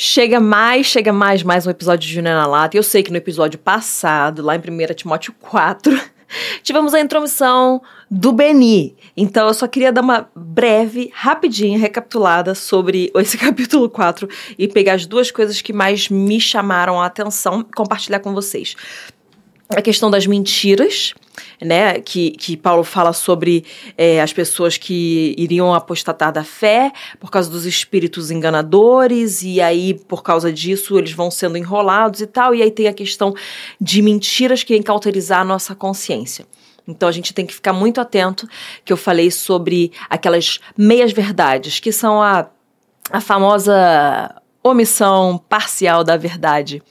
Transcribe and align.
Chega 0.00 0.38
mais, 0.38 0.86
chega 0.86 1.12
mais, 1.12 1.42
mais 1.42 1.66
um 1.66 1.70
episódio 1.70 2.06
de 2.06 2.14
Júnior 2.14 2.36
na 2.36 2.46
Lata. 2.46 2.76
Eu 2.76 2.84
sei 2.84 3.02
que 3.02 3.10
no 3.10 3.16
episódio 3.16 3.58
passado, 3.58 4.42
lá 4.42 4.54
em 4.54 4.60
1 4.60 4.94
Timóteo 4.94 5.34
4, 5.40 5.92
tivemos 6.62 6.94
a 6.94 7.00
intromissão 7.00 7.82
do 8.08 8.30
Beni. 8.30 8.96
Então 9.16 9.48
eu 9.48 9.54
só 9.54 9.66
queria 9.66 9.90
dar 9.90 10.02
uma 10.02 10.30
breve, 10.36 11.10
rapidinha 11.12 11.76
recapitulada 11.76 12.54
sobre 12.54 13.10
esse 13.18 13.36
capítulo 13.36 13.90
4 13.90 14.28
e 14.56 14.68
pegar 14.68 14.92
as 14.92 15.04
duas 15.04 15.32
coisas 15.32 15.60
que 15.60 15.72
mais 15.72 16.08
me 16.08 16.40
chamaram 16.40 17.02
a 17.02 17.06
atenção 17.06 17.62
e 17.62 17.64
compartilhar 17.64 18.20
com 18.20 18.32
vocês 18.32 18.76
a 19.70 19.82
questão 19.82 20.10
das 20.10 20.26
mentiras, 20.26 21.12
né? 21.60 22.00
Que, 22.00 22.30
que 22.30 22.56
Paulo 22.56 22.82
fala 22.82 23.12
sobre 23.12 23.64
é, 23.96 24.20
as 24.20 24.32
pessoas 24.32 24.78
que 24.78 25.34
iriam 25.36 25.74
apostatar 25.74 26.32
da 26.32 26.42
fé 26.42 26.90
por 27.20 27.30
causa 27.30 27.50
dos 27.50 27.66
espíritos 27.66 28.30
enganadores, 28.30 29.42
e 29.42 29.60
aí, 29.60 29.94
por 29.94 30.22
causa 30.22 30.52
disso, 30.52 30.98
eles 30.98 31.12
vão 31.12 31.30
sendo 31.30 31.58
enrolados 31.58 32.20
e 32.20 32.26
tal. 32.26 32.54
E 32.54 32.62
aí 32.62 32.70
tem 32.70 32.88
a 32.88 32.92
questão 32.94 33.34
de 33.80 34.00
mentiras 34.00 34.62
que 34.62 34.82
cauterizar 34.82 35.40
a 35.40 35.44
nossa 35.44 35.74
consciência. 35.74 36.46
Então 36.86 37.06
a 37.06 37.12
gente 37.12 37.34
tem 37.34 37.44
que 37.44 37.52
ficar 37.52 37.74
muito 37.74 38.00
atento, 38.00 38.48
que 38.82 38.90
eu 38.90 38.96
falei 38.96 39.30
sobre 39.30 39.92
aquelas 40.08 40.58
meias 40.76 41.12
verdades, 41.12 41.78
que 41.78 41.92
são 41.92 42.22
a, 42.22 42.48
a 43.10 43.20
famosa 43.20 44.34
omissão 44.62 45.36
parcial 45.48 46.02
da 46.02 46.16
verdade 46.16 46.82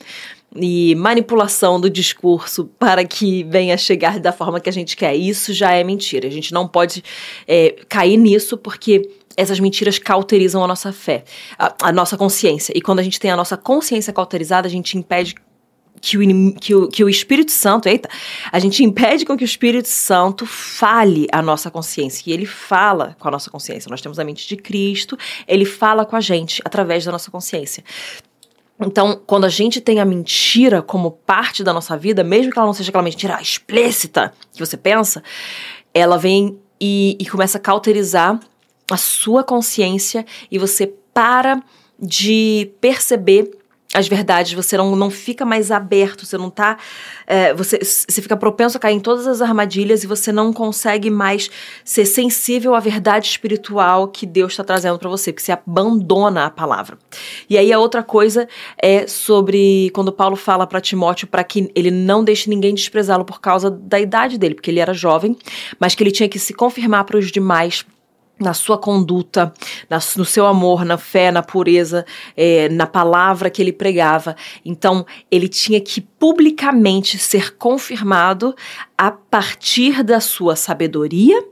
e 0.60 0.96
manipulação 0.96 1.80
do 1.80 1.90
discurso 1.90 2.66
para 2.80 3.06
que 3.06 3.44
venha 3.44 3.78
chegar 3.78 4.20
da 4.20 4.32
forma 4.32 4.60
que 4.60 4.70
a 4.70 4.74
gente 4.74 4.96
quer. 4.96 5.16
Isso 5.16 5.54
já 5.54 5.72
é 5.72 5.84
mentira. 5.84 6.28
A 6.28 6.32
gente 6.32 6.54
não 6.54 6.68
pode 6.68 7.04
é, 7.48 7.76
cair 7.88 8.18
nisso 8.18 8.58
porque 8.58 9.10
essas 9.36 9.60
mentiras 9.60 10.00
cauterizam 10.00 10.64
a 10.64 10.68
nossa 10.68 10.92
fé, 10.92 11.24
a, 11.58 11.90
a, 11.90 11.92
nossa 11.92 12.18
consciência. 12.18 12.74
E 12.76 12.82
quando 12.82 13.00
a 13.00 13.04
gente 13.04 13.20
tem 13.20 13.30
a 13.30 13.36
nossa 13.36 13.56
consciência 13.56 14.12
cauterizada, 14.12 14.68
a 14.68 14.72
gente 14.72 14.98
impede 14.98 15.36
que 16.02 16.18
o, 16.18 16.54
que, 16.56 16.76
o, 16.76 16.88
que 16.88 17.04
o 17.04 17.10
Espírito 17.10 17.52
Santo, 17.52 17.88
eita, 17.88 18.10
a 18.52 18.60
gente 18.60 18.84
impede 18.84 19.26
com 19.26 19.36
que 19.36 19.44
o 19.44 19.46
Espírito 19.46 19.88
Santo 19.88 20.46
fale 20.46 21.28
a 21.32 21.42
nossa 21.42 21.70
consciência. 21.70 22.24
E 22.28 22.34
ele 22.34 22.46
fala 22.46 23.16
com 23.20 23.28
a 23.28 23.32
nossa 23.32 23.50
consciência. 23.50 23.90
Nós 23.90 24.02
temos 24.02 24.20
a 24.20 24.24
mente 24.24 24.48
de 24.48 24.56
Cristo, 24.56 25.18
ele 25.48 25.66
fala 25.66 26.06
com 26.06 26.16
a 26.16 26.22
gente 26.22 26.62
através 26.66 27.06
da 27.06 27.12
nossa 27.12 27.32
consciência. 27.32 27.84
Então, 28.80 29.20
quando 29.26 29.46
a 29.46 29.50
gente 29.50 29.82
tem 29.82 30.00
a 30.00 30.06
mentira 30.06 30.82
como 30.82 31.12
parte 31.12 31.64
da 31.64 31.74
nossa 31.74 31.98
vida, 31.98 32.24
mesmo 32.24 32.52
que 32.52 32.60
ela 32.60 32.68
não 32.68 32.74
seja 32.74 32.90
aquela 32.90 33.04
mentira 33.04 33.42
explícita 33.42 34.34
que 34.54 34.60
você 34.60 34.78
pensa, 34.78 35.24
ela 35.94 36.18
vem 36.18 36.60
e, 36.80 37.18
e 37.20 37.26
começa 37.26 37.58
a 37.58 37.62
cauterizar 37.62 38.40
a 38.90 38.98
sua 38.98 39.44
consciência 39.44 40.26
e 40.52 40.60
você 40.60 40.94
para 41.14 41.62
de 42.00 42.72
perceber 42.80 43.52
as 43.98 44.08
verdades, 44.08 44.54
você 44.54 44.78
não, 44.78 44.96
não 44.96 45.10
fica 45.10 45.44
mais 45.44 45.72
aberto, 45.72 46.24
você 46.24 46.38
não 46.38 46.52
tá. 46.52 46.78
É, 47.26 47.52
você, 47.52 47.80
você 47.80 48.22
fica 48.22 48.38
propenso 48.38 48.78
a 48.78 48.80
cair 48.80 48.94
em 48.94 49.00
todas 49.00 49.26
as 49.26 49.42
armadilhas 49.42 50.04
e 50.04 50.08
você 50.08 50.32
não 50.32 50.54
consegue 50.54 51.10
mais 51.10 51.50
ser 51.84 52.06
sensível 52.06 52.76
à 52.76 52.80
verdade 52.80 53.26
espiritual 53.26 54.08
que 54.10 54.28
Deus 54.28 54.54
está 54.54 54.64
trazendo 54.64 55.00
para 55.00 55.10
você, 55.10 55.34
porque 55.34 55.44
você 55.44 55.52
abandona 55.52 56.46
a 56.46 56.50
palavra. 56.52 56.96
E 57.50 57.58
aí 57.58 57.74
a 57.74 57.80
outra 57.80 58.04
coisa 58.04 58.48
é 58.78 59.08
sobre 59.08 59.90
quando 59.96 60.12
Paulo 60.12 60.36
fala 60.36 60.68
para 60.68 60.80
Timóteo 60.80 61.28
para 61.28 61.44
que 61.44 61.72
ele 61.74 61.90
não 61.90 62.24
deixe 62.24 62.52
ninguém 62.52 62.76
desprezá-lo 62.76 63.26
por 63.26 63.42
causa 63.42 63.72
da 63.72 64.00
idade 64.00 64.38
dele, 64.38 64.54
porque 64.54 64.70
ele 64.70 64.80
era 64.80 64.94
jovem, 64.94 65.36
mas 65.80 65.96
que 65.96 66.04
ele 66.04 66.12
tinha 66.12 66.30
que 66.30 66.38
se 66.38 66.54
confirmar 66.54 67.04
para 67.04 67.18
os 67.18 67.32
demais 67.32 67.84
na 68.40 68.54
sua 68.54 68.78
conduta, 68.78 69.54
na, 69.90 70.00
no 70.16 70.26
seu 70.26 70.46
amor, 70.46 70.86
na 70.86 70.98
fé, 70.98 71.32
na 71.32 71.42
pureza, 71.42 72.06
é, 72.36 72.70
na 72.70 72.86
palavra 72.86 73.50
que 73.50 73.62
ele 73.62 73.74
pregava. 73.74 74.36
Então, 74.64 75.06
ele 75.32 75.48
tinha 75.48 75.82
que 75.82 76.02
publicamente 76.02 77.18
ser 77.18 77.56
confirmado 77.58 78.56
a 78.98 79.12
partir 79.12 80.04
da 80.04 80.20
sua 80.20 80.56
sabedoria 80.56 81.44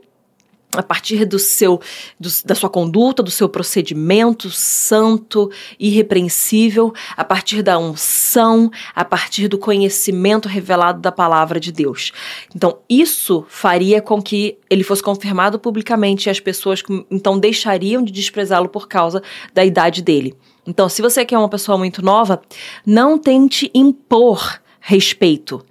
a 0.80 0.84
partir 0.84 1.25
do 1.25 1.40
seu, 1.40 1.80
do, 2.19 2.30
da 2.46 2.56
sua 2.56 2.69
conduta, 2.69 3.24
do 3.24 3.31
seu 3.31 3.47
procedimento 3.47 4.50
santo, 4.50 5.52
irrepreensível, 5.80 6.94
a 7.16 7.24
partir 7.24 7.62
da 7.62 7.78
unção, 7.78 8.72
a 8.96 9.06
partir 9.06 9.47
do 9.47 9.58
conhecimento 9.58 10.47
revelado 10.47 11.02
da 11.02 11.12
palavra 11.12 11.59
de 11.59 11.72
Deus. 11.72 12.12
Então, 12.56 12.80
isso 12.90 13.46
faria 13.47 14.02
com 14.02 14.22
que 14.22 14.58
ele 14.69 14.84
fosse 14.84 15.03
confirmado 15.03 15.59
publicamente 15.59 16.28
e 16.28 16.30
as 16.30 16.40
pessoas 16.40 16.81
então 17.09 17.40
deixariam 17.40 18.03
de 18.03 18.12
desprezá-lo 18.12 18.69
por 18.69 18.88
causa 18.88 19.22
da 19.53 19.64
idade 19.64 20.02
dele. 20.02 20.35
Então, 20.68 20.90
se 20.90 21.02
você 21.02 21.24
quer 21.24 21.38
uma 21.38 21.50
pessoa 21.50 21.78
muito 21.78 22.02
nova, 22.02 22.41
não 22.85 23.18
tente 23.18 23.69
impor 23.74 24.59
respeito 24.80 25.64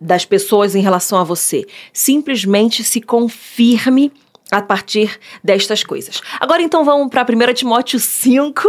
das 0.00 0.24
pessoas 0.24 0.74
em 0.74 0.82
relação 0.82 1.18
a 1.18 1.24
você. 1.24 1.66
Simplesmente 1.92 2.84
se 2.84 3.00
confirme 3.00 4.12
a 4.50 4.62
partir 4.62 5.18
destas 5.42 5.82
coisas. 5.82 6.20
Agora 6.38 6.62
então 6.62 6.84
vamos 6.84 7.08
para 7.08 7.22
1 7.22 7.54
Timóteo 7.54 7.98
5 7.98 8.62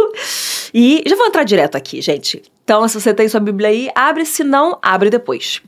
e 0.72 1.02
já 1.06 1.16
vou 1.16 1.26
entrar 1.26 1.44
direto 1.44 1.76
aqui, 1.76 2.00
gente. 2.00 2.42
Então, 2.64 2.86
se 2.88 3.00
você 3.00 3.14
tem 3.14 3.28
sua 3.28 3.38
Bíblia 3.38 3.68
aí, 3.68 3.88
abre, 3.94 4.26
se 4.26 4.42
não, 4.42 4.76
abre 4.82 5.08
depois. 5.08 5.62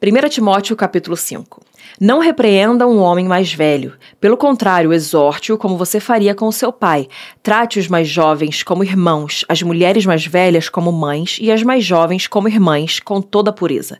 1 0.00 0.28
Timóteo 0.28 0.76
capítulo 0.76 1.16
5. 1.16 1.60
Não 2.00 2.20
repreenda 2.20 2.86
um 2.86 3.00
homem 3.00 3.26
mais 3.26 3.52
velho. 3.52 3.94
Pelo 4.20 4.36
contrário, 4.36 4.92
exorte-o 4.92 5.58
como 5.58 5.76
você 5.76 5.98
faria 5.98 6.36
com 6.36 6.52
seu 6.52 6.72
pai. 6.72 7.08
Trate 7.42 7.80
os 7.80 7.88
mais 7.88 8.06
jovens 8.06 8.62
como 8.62 8.84
irmãos, 8.84 9.44
as 9.48 9.60
mulheres 9.60 10.06
mais 10.06 10.24
velhas 10.24 10.68
como 10.68 10.92
mães 10.92 11.38
e 11.40 11.50
as 11.50 11.64
mais 11.64 11.84
jovens 11.84 12.28
como 12.28 12.46
irmãs, 12.46 13.00
com 13.00 13.20
toda 13.20 13.50
a 13.50 13.52
pureza. 13.52 13.98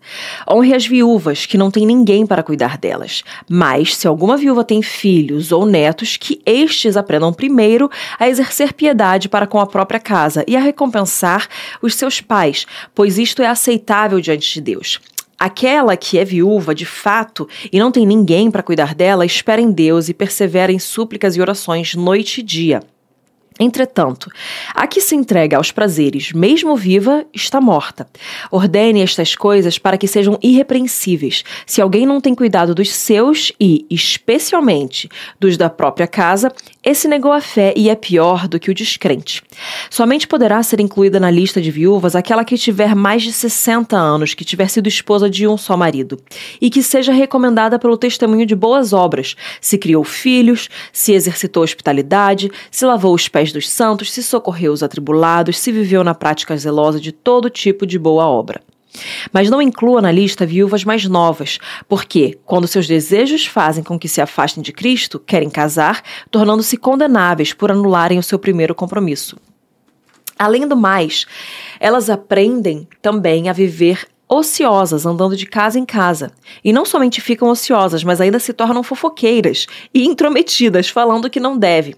Honre 0.48 0.72
as 0.72 0.86
viúvas, 0.86 1.46
que 1.46 1.58
não 1.58 1.68
têm 1.68 1.84
ninguém 1.84 2.24
para 2.24 2.44
cuidar 2.44 2.78
delas. 2.78 3.24
Mas, 3.50 3.96
se 3.96 4.06
alguma 4.06 4.36
viúva 4.36 4.62
tem 4.62 4.80
filhos 4.80 5.50
ou 5.50 5.66
netos, 5.66 6.16
que 6.16 6.40
estes 6.46 6.96
aprendam 6.96 7.32
primeiro 7.32 7.90
a 8.20 8.28
exercer 8.28 8.72
piedade 8.72 9.28
para 9.28 9.48
com 9.48 9.58
a 9.58 9.66
própria 9.66 9.98
casa 9.98 10.44
e 10.46 10.56
a 10.56 10.60
recompensar 10.60 11.48
os 11.82 11.96
seus 11.96 12.20
pais, 12.20 12.66
pois 12.94 13.18
isto 13.18 13.42
é 13.42 13.48
aceitável 13.48 14.20
diante 14.20 14.54
de 14.54 14.60
Deus. 14.60 15.00
Aquela 15.38 15.96
que 15.96 16.18
é 16.18 16.24
viúva, 16.24 16.74
de 16.74 16.84
fato, 16.84 17.48
e 17.72 17.78
não 17.78 17.92
tem 17.92 18.04
ninguém 18.04 18.50
para 18.50 18.62
cuidar 18.62 18.94
dela, 18.94 19.24
espera 19.24 19.60
em 19.60 19.70
Deus 19.70 20.08
e 20.08 20.14
persevera 20.14 20.72
em 20.72 20.78
súplicas 20.78 21.36
e 21.36 21.40
orações 21.40 21.94
noite 21.94 22.40
e 22.40 22.42
dia. 22.42 22.82
Entretanto, 23.58 24.30
a 24.74 24.86
que 24.86 25.00
se 25.00 25.16
entrega 25.16 25.56
aos 25.56 25.72
prazeres, 25.72 26.32
mesmo 26.32 26.76
viva, 26.76 27.24
está 27.34 27.60
morta. 27.60 28.08
Ordene 28.50 29.02
estas 29.02 29.34
coisas 29.34 29.78
para 29.78 29.98
que 29.98 30.06
sejam 30.06 30.38
irrepreensíveis. 30.40 31.42
Se 31.66 31.80
alguém 31.80 32.06
não 32.06 32.20
tem 32.20 32.34
cuidado 32.34 32.74
dos 32.74 32.92
seus 32.92 33.52
e, 33.58 33.84
especialmente, 33.90 35.08
dos 35.40 35.56
da 35.56 35.68
própria 35.68 36.06
casa, 36.06 36.52
esse 36.84 37.08
negou 37.08 37.32
a 37.32 37.40
fé 37.40 37.74
e 37.76 37.90
é 37.90 37.94
pior 37.94 38.46
do 38.46 38.60
que 38.60 38.70
o 38.70 38.74
descrente. 38.74 39.42
Somente 39.90 40.28
poderá 40.28 40.62
ser 40.62 40.80
incluída 40.80 41.18
na 41.18 41.30
lista 41.30 41.60
de 41.60 41.70
viúvas 41.70 42.14
aquela 42.14 42.44
que 42.44 42.56
tiver 42.56 42.94
mais 42.94 43.22
de 43.22 43.32
60 43.32 43.96
anos, 43.96 44.34
que 44.34 44.44
tiver 44.44 44.68
sido 44.68 44.88
esposa 44.88 45.28
de 45.28 45.46
um 45.46 45.56
só 45.56 45.76
marido, 45.76 46.18
e 46.60 46.70
que 46.70 46.82
seja 46.82 47.12
recomendada 47.12 47.78
pelo 47.78 47.96
testemunho 47.96 48.46
de 48.46 48.54
boas 48.54 48.92
obras, 48.92 49.34
se 49.60 49.76
criou 49.76 50.04
filhos, 50.04 50.68
se 50.92 51.12
exercitou 51.12 51.62
hospitalidade, 51.62 52.50
se 52.70 52.86
lavou 52.86 53.14
os 53.14 53.28
pés 53.28 53.47
dos 53.52 53.68
santos, 53.68 54.12
se 54.12 54.22
socorreu 54.22 54.72
os 54.72 54.82
atribulados, 54.82 55.58
se 55.58 55.72
viveu 55.72 56.02
na 56.02 56.14
prática 56.14 56.56
zelosa 56.56 57.00
de 57.00 57.12
todo 57.12 57.50
tipo 57.50 57.86
de 57.86 57.98
boa 57.98 58.26
obra. 58.26 58.60
Mas 59.32 59.50
não 59.50 59.60
inclua 59.60 60.00
na 60.00 60.10
lista 60.10 60.46
viúvas 60.46 60.84
mais 60.84 61.04
novas, 61.06 61.58
porque, 61.88 62.38
quando 62.44 62.66
seus 62.66 62.86
desejos 62.86 63.46
fazem 63.46 63.84
com 63.84 63.98
que 63.98 64.08
se 64.08 64.20
afastem 64.20 64.62
de 64.62 64.72
Cristo, 64.72 65.18
querem 65.18 65.50
casar, 65.50 66.02
tornando-se 66.30 66.76
condenáveis 66.76 67.52
por 67.52 67.70
anularem 67.70 68.18
o 68.18 68.22
seu 68.22 68.38
primeiro 68.38 68.74
compromisso. 68.74 69.36
Além 70.38 70.66
do 70.66 70.76
mais, 70.76 71.26
elas 71.80 72.08
aprendem 72.08 72.88
também 73.02 73.48
a 73.48 73.52
viver 73.52 74.06
ociosas, 74.28 75.06
andando 75.06 75.36
de 75.36 75.46
casa 75.46 75.78
em 75.78 75.86
casa. 75.86 76.30
E 76.62 76.72
não 76.72 76.84
somente 76.84 77.20
ficam 77.20 77.48
ociosas, 77.48 78.04
mas 78.04 78.20
ainda 78.20 78.38
se 78.38 78.52
tornam 78.52 78.82
fofoqueiras 78.82 79.66
e 79.92 80.04
intrometidas, 80.04 80.88
falando 80.88 81.30
que 81.30 81.40
não 81.40 81.58
deve. 81.58 81.96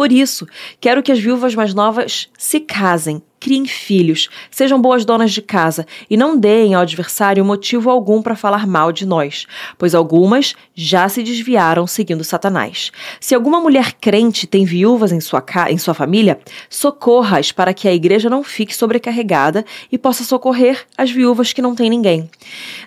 Por 0.00 0.12
isso, 0.12 0.48
quero 0.80 1.02
que 1.02 1.12
as 1.12 1.18
viúvas 1.18 1.54
mais 1.54 1.74
novas 1.74 2.30
se 2.38 2.58
casem, 2.58 3.20
criem 3.40 3.64
filhos, 3.64 4.28
sejam 4.50 4.80
boas 4.80 5.06
donas 5.06 5.32
de 5.32 5.40
casa 5.40 5.86
e 6.10 6.16
não 6.16 6.38
deem 6.38 6.74
ao 6.74 6.82
adversário 6.82 7.42
motivo 7.42 7.88
algum 7.88 8.20
para 8.20 8.36
falar 8.36 8.66
mal 8.66 8.92
de 8.92 9.06
nós, 9.06 9.46
pois 9.78 9.94
algumas 9.94 10.54
já 10.74 11.08
se 11.08 11.22
desviaram 11.22 11.86
seguindo 11.86 12.22
Satanás. 12.22 12.92
Se 13.18 13.34
alguma 13.34 13.58
mulher 13.58 13.94
crente 13.94 14.46
tem 14.46 14.66
viúvas 14.66 15.10
em 15.10 15.20
sua, 15.20 15.42
em 15.70 15.78
sua 15.78 15.94
família, 15.94 16.38
socorra-as 16.68 17.50
para 17.50 17.72
que 17.72 17.88
a 17.88 17.94
igreja 17.94 18.28
não 18.28 18.44
fique 18.44 18.76
sobrecarregada 18.76 19.64
e 19.90 19.96
possa 19.96 20.22
socorrer 20.22 20.86
as 20.96 21.10
viúvas 21.10 21.52
que 21.54 21.62
não 21.62 21.74
têm 21.74 21.88
ninguém. 21.88 22.28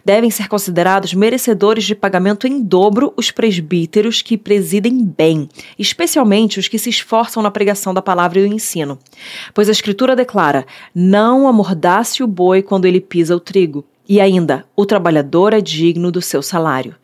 Devem 0.06 0.30
ser 0.30 0.48
considerados 0.48 1.16
merecedores 1.16 1.84
de 1.84 1.96
pagamento 1.96 2.46
em 2.46 2.62
dobro 2.62 3.12
os 3.18 3.32
presbíteros 3.32 4.22
que 4.22 4.38
presidem 4.38 5.04
bem, 5.04 5.50
especialmente 5.80 6.60
os 6.60 6.68
que 6.68 6.78
se 6.78 6.92
esforçam 6.92 7.42
na 7.42 7.50
pregação 7.50 7.92
da 7.92 8.02
palavra 8.02 8.40
e 8.40 8.44
o 8.44 8.54
ensino. 8.54 9.00
Pois 9.54 9.68
a 9.68 9.72
Escritura 9.72 10.16
declara: 10.16 10.43
Não 10.94 11.48
amordace 11.48 12.24
o 12.24 12.28
boi 12.28 12.62
quando 12.62 12.86
ele 12.86 13.00
pisa 13.00 13.36
o 13.36 13.40
trigo. 13.40 13.86
E 14.08 14.20
ainda, 14.20 14.66
o 14.76 14.86
trabalhador 14.86 15.54
é 15.54 15.62
digno 15.62 16.12
do 16.12 16.22
seu 16.22 16.42
salário. 16.42 16.96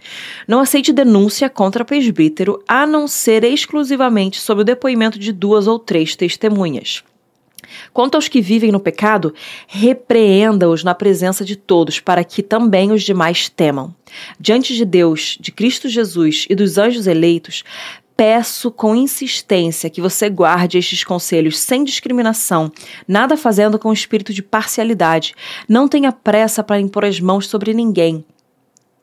Não 0.47 0.59
aceite 0.59 0.91
denúncia 0.91 1.49
contra 1.49 1.85
presbítero, 1.85 2.61
a 2.67 2.85
não 2.85 3.07
ser 3.07 3.43
exclusivamente 3.45 4.39
sob 4.39 4.61
o 4.61 4.65
depoimento 4.65 5.17
de 5.17 5.31
duas 5.31 5.65
ou 5.65 5.79
três 5.79 6.15
testemunhas. 6.15 7.03
Quanto 7.93 8.15
aos 8.15 8.27
que 8.27 8.41
vivem 8.41 8.71
no 8.71 8.79
pecado, 8.79 9.33
repreenda-os 9.67 10.83
na 10.83 10.93
presença 10.93 11.45
de 11.45 11.55
todos, 11.55 11.99
para 11.99 12.23
que 12.23 12.41
também 12.41 12.91
os 12.91 13.03
demais 13.03 13.47
temam. 13.47 13.93
Diante 14.39 14.75
de 14.75 14.83
Deus, 14.83 15.37
de 15.39 15.51
Cristo 15.51 15.87
Jesus 15.87 16.45
e 16.49 16.55
dos 16.55 16.77
anjos 16.77 17.07
eleitos, 17.07 17.63
peço 18.19 18.69
com 18.69 18.93
insistência 18.93 19.89
que 19.89 20.01
você 20.01 20.29
guarde 20.29 20.77
estes 20.77 21.05
conselhos 21.05 21.57
sem 21.57 21.85
discriminação, 21.85 22.69
nada 23.07 23.37
fazendo 23.37 23.79
com 23.79 23.93
espírito 23.93 24.33
de 24.33 24.43
parcialidade. 24.43 25.33
Não 25.69 25.87
tenha 25.87 26.11
pressa 26.11 26.61
para 26.61 26.81
impor 26.81 27.05
as 27.05 27.21
mãos 27.21 27.47
sobre 27.47 27.73
ninguém. 27.73 28.25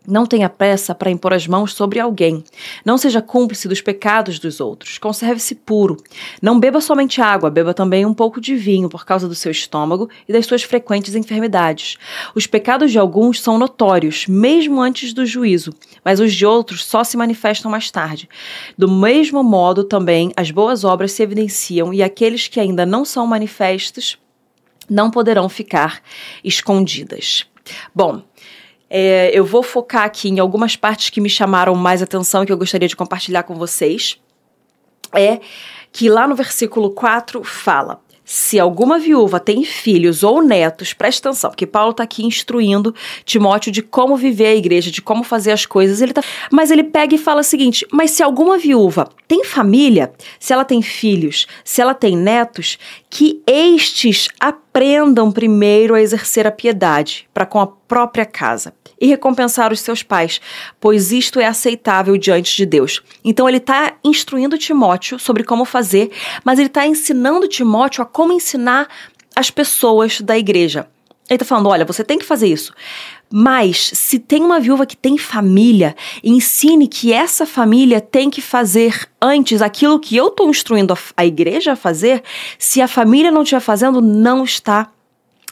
Não 0.07 0.25
tenha 0.25 0.49
pressa 0.49 0.95
para 0.95 1.11
impor 1.11 1.33
as 1.33 1.47
mãos 1.47 1.75
sobre 1.75 1.99
alguém. 1.99 2.45
Não 2.85 2.97
seja 2.97 3.21
cúmplice 3.21 3.67
dos 3.67 3.81
pecados 3.81 4.39
dos 4.39 4.61
outros. 4.61 4.99
Conserve-se 4.99 5.55
puro. 5.55 5.97
Não 6.41 6.61
beba 6.61 6.81
somente 6.81 7.21
água, 7.21 7.51
beba 7.51 7.75
também 7.75 8.07
um 8.07 8.15
pouco 8.15 8.41
de 8.41 8.55
vinho 8.55 8.89
por 8.89 9.05
causa 9.05 9.27
do 9.27 9.35
seu 9.35 9.51
estômago 9.51 10.09
e 10.29 10.33
das 10.33 10.47
suas 10.47 10.63
frequentes 10.63 11.15
enfermidades. 11.15 11.97
Os 12.35 12.47
pecados 12.47 12.93
de 12.93 12.99
alguns 12.99 13.41
são 13.41 13.59
notórios, 13.59 14.27
mesmo 14.27 14.81
antes 14.81 15.13
do 15.13 15.27
juízo, 15.27 15.73
mas 16.05 16.21
os 16.21 16.35
de 16.35 16.47
outros 16.47 16.85
só 16.85 17.03
se 17.03 17.17
manifestam 17.17 17.71
mais 17.71 17.91
tarde. 17.91 18.29
Do 18.79 18.89
mesmo 18.89 19.43
modo, 19.43 19.85
também 19.85 20.33
as 20.37 20.51
boas 20.51 20.85
obras 20.85 21.13
se 21.13 21.23
evidenciam 21.23 21.93
e 21.93 22.03
aqueles 22.03 22.49
que 22.49 22.61
ainda 22.61 22.87
não 22.87 23.05
são 23.05 23.27
manifestos 23.27 24.19
não 24.89 25.11
poderão 25.11 25.49
ficar 25.49 26.01
escondidas. 26.45 27.45
Bom, 27.95 28.23
é, 28.89 29.31
eu 29.33 29.45
vou 29.45 29.63
focar 29.63 30.05
aqui 30.05 30.29
em 30.29 30.39
algumas 30.39 30.77
partes 30.77 31.11
que 31.11 31.21
me 31.21 31.29
chamaram 31.29 31.75
mais 31.75 32.03
atenção 32.03 32.43
e 32.43 32.47
que 32.47 32.53
eu 32.53 32.59
gostaria 32.59 32.89
de 32.89 32.97
compartilhar 32.97 33.43
com 33.43 33.55
vocês. 33.55 34.21
É 35.13 35.41
que 35.93 36.09
lá 36.09 36.27
no 36.27 36.35
versículo 36.35 36.91
4 36.91 37.43
fala: 37.43 38.01
se 38.25 38.59
alguma 38.59 38.99
viúva 38.99 39.39
tem 39.39 39.65
filhos 39.65 40.23
ou 40.23 40.43
netos, 40.43 40.93
presta 40.93 41.29
atenção, 41.29 41.51
porque 41.51 41.67
Paulo 41.67 41.93
está 41.93 42.03
aqui 42.03 42.25
instruindo 42.25 42.95
Timóteo 43.25 43.71
de 43.73 43.83
como 43.83 44.17
viver 44.17 44.47
a 44.47 44.55
igreja, 44.55 44.91
de 44.91 45.01
como 45.01 45.23
fazer 45.23 45.53
as 45.53 45.65
coisas. 45.65 46.01
Ele 46.01 46.13
tá... 46.13 46.23
Mas 46.51 46.71
ele 46.73 46.83
pega 46.83 47.15
e 47.15 47.19
fala 47.19 47.41
o 47.41 47.45
seguinte: 47.45 47.87
mas 47.91 48.11
se 48.11 48.23
alguma 48.23 48.59
viúva 48.59 49.09
tem 49.27 49.45
família, 49.45 50.13
se 50.39 50.53
ela 50.53 50.65
tem 50.65 50.83
filhos, 50.83 51.47
se 51.65 51.81
ela 51.81 51.95
tem 51.95 52.17
netos, 52.17 52.79
que 53.09 53.43
estes 53.47 54.29
aprendam 54.39 55.33
primeiro 55.33 55.95
a 55.95 56.01
exercer 56.01 56.47
a 56.47 56.53
piedade 56.53 57.29
para 57.33 57.47
com 57.47 57.61
a 57.61 57.67
própria 57.67 58.27
casa 58.27 58.75
e 59.01 59.07
recompensar 59.07 59.73
os 59.73 59.81
seus 59.81 60.03
pais, 60.03 60.41
pois 60.81 61.13
isto 61.13 61.39
é 61.39 61.47
aceitável 61.47 62.17
diante 62.17 62.57
de 62.57 62.65
Deus. 62.67 63.03
Então 63.25 63.49
ele 63.49 63.59
está 63.59 63.95
instruindo 64.03 64.59
Timóteo 64.59 65.19
sobre 65.19 65.45
como 65.45 65.65
fazer, 65.65 66.11
mas 66.45 66.59
ele 66.59 66.69
está 66.69 66.87
ensinando 66.87 67.49
Timóteo 67.49 68.03
a 68.03 68.07
como 68.07 68.33
ensinar 68.33 68.89
as 69.35 69.51
pessoas 69.51 70.21
da 70.21 70.37
igreja. 70.39 70.89
Ele 71.29 71.37
está 71.37 71.45
falando: 71.45 71.69
olha, 71.69 71.85
você 71.85 72.05
tem 72.05 72.19
que 72.19 72.25
fazer 72.25 72.47
isso. 72.47 72.73
Mas 73.29 73.91
se 73.93 74.21
tem 74.21 74.45
uma 74.45 74.61
viúva 74.61 74.87
que 74.87 74.97
tem 74.97 75.19
família, 75.19 75.97
ensine 76.23 76.87
que 76.87 77.13
essa 77.13 77.45
família 77.45 78.01
tem 78.01 78.31
que 78.31 78.41
fazer 78.41 79.09
antes 79.21 79.61
aquilo 79.61 79.99
que 79.99 80.17
eu 80.17 80.29
estou 80.29 80.49
instruindo 80.49 80.95
a, 80.95 80.99
a 81.17 81.27
igreja 81.27 81.73
a 81.73 81.77
fazer. 81.77 82.23
Se 82.57 82.81
a 82.81 82.87
família 82.87 83.33
não 83.33 83.43
estiver 83.43 83.61
fazendo, 83.61 84.01
não 84.01 84.45
está 84.45 84.89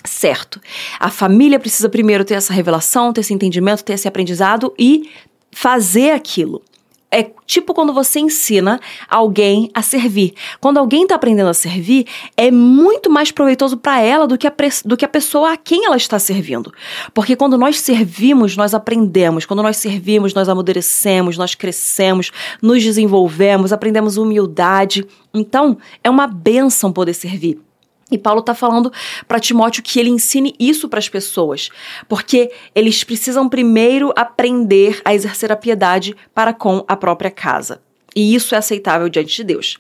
certo. 0.04 0.60
A 1.00 1.10
família 1.10 1.58
precisa 1.58 1.88
primeiro 1.88 2.24
ter 2.24 2.34
essa 2.34 2.52
revelação, 2.52 3.12
ter 3.12 3.22
esse 3.22 3.34
entendimento, 3.34 3.84
ter 3.84 3.94
esse 3.94 4.06
aprendizado 4.06 4.74
e 4.78 5.10
fazer 5.50 6.10
aquilo. 6.10 6.62
É 7.10 7.30
tipo 7.46 7.72
quando 7.72 7.92
você 7.92 8.18
ensina 8.18 8.80
alguém 9.08 9.70
a 9.72 9.82
servir. 9.82 10.34
Quando 10.60 10.78
alguém 10.78 11.04
está 11.04 11.14
aprendendo 11.14 11.48
a 11.48 11.54
servir, 11.54 12.06
é 12.36 12.50
muito 12.50 13.08
mais 13.08 13.30
proveitoso 13.30 13.76
para 13.76 14.00
ela 14.00 14.26
do 14.26 14.36
que, 14.36 14.48
a, 14.48 14.52
do 14.84 14.96
que 14.96 15.04
a 15.04 15.08
pessoa 15.08 15.52
a 15.52 15.56
quem 15.56 15.84
ela 15.84 15.96
está 15.96 16.18
servindo. 16.18 16.74
Porque 17.14 17.36
quando 17.36 17.56
nós 17.56 17.78
servimos, 17.78 18.56
nós 18.56 18.74
aprendemos. 18.74 19.46
Quando 19.46 19.62
nós 19.62 19.76
servimos, 19.76 20.34
nós 20.34 20.48
amadurecemos, 20.48 21.38
nós 21.38 21.54
crescemos, 21.54 22.32
nos 22.60 22.82
desenvolvemos, 22.82 23.72
aprendemos 23.72 24.16
humildade. 24.16 25.06
Então, 25.32 25.78
é 26.02 26.10
uma 26.10 26.26
benção 26.26 26.92
poder 26.92 27.14
servir. 27.14 27.63
E 28.10 28.18
Paulo 28.18 28.40
está 28.40 28.54
falando 28.54 28.92
para 29.26 29.40
Timóteo 29.40 29.82
que 29.82 29.98
ele 29.98 30.10
ensine 30.10 30.54
isso 30.58 30.88
para 30.88 30.98
as 30.98 31.08
pessoas, 31.08 31.70
porque 32.08 32.50
eles 32.74 33.02
precisam 33.02 33.48
primeiro 33.48 34.12
aprender 34.16 35.00
a 35.04 35.14
exercer 35.14 35.50
a 35.50 35.56
piedade 35.56 36.14
para 36.34 36.52
com 36.52 36.84
a 36.86 36.96
própria 36.96 37.30
casa. 37.30 37.80
E 38.14 38.34
isso 38.34 38.54
é 38.54 38.58
aceitável 38.58 39.08
diante 39.08 39.34
de 39.34 39.44
Deus. 39.44 39.78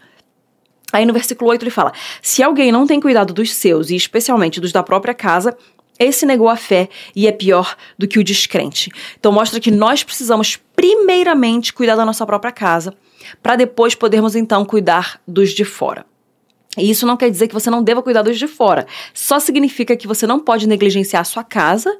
Aí 0.92 1.04
no 1.04 1.12
versículo 1.12 1.50
8 1.50 1.62
ele 1.62 1.70
fala: 1.70 1.92
Se 2.22 2.42
alguém 2.42 2.72
não 2.72 2.86
tem 2.86 3.00
cuidado 3.00 3.32
dos 3.32 3.52
seus, 3.52 3.90
e 3.90 3.96
especialmente 3.96 4.60
dos 4.60 4.72
da 4.72 4.82
própria 4.82 5.14
casa, 5.14 5.56
esse 5.98 6.26
negou 6.26 6.48
a 6.48 6.56
fé 6.56 6.88
e 7.14 7.26
é 7.26 7.32
pior 7.32 7.76
do 7.98 8.08
que 8.08 8.18
o 8.18 8.24
descrente. 8.24 8.90
Então 9.18 9.30
mostra 9.32 9.60
que 9.60 9.70
nós 9.70 10.02
precisamos 10.02 10.58
primeiramente 10.74 11.72
cuidar 11.72 11.96
da 11.96 12.04
nossa 12.04 12.26
própria 12.26 12.52
casa, 12.52 12.94
para 13.42 13.56
depois 13.56 13.94
podermos 13.94 14.34
então 14.34 14.64
cuidar 14.64 15.20
dos 15.26 15.50
de 15.50 15.64
fora. 15.64 16.04
E 16.76 16.90
isso 16.90 17.06
não 17.06 17.16
quer 17.16 17.30
dizer 17.30 17.48
que 17.48 17.54
você 17.54 17.70
não 17.70 17.82
deva 17.82 18.02
cuidar 18.02 18.22
dos 18.22 18.38
de 18.38 18.46
fora. 18.46 18.86
Só 19.12 19.38
significa 19.38 19.96
que 19.96 20.06
você 20.06 20.26
não 20.26 20.40
pode 20.40 20.66
negligenciar 20.66 21.22
a 21.22 21.24
sua 21.24 21.44
casa 21.44 21.96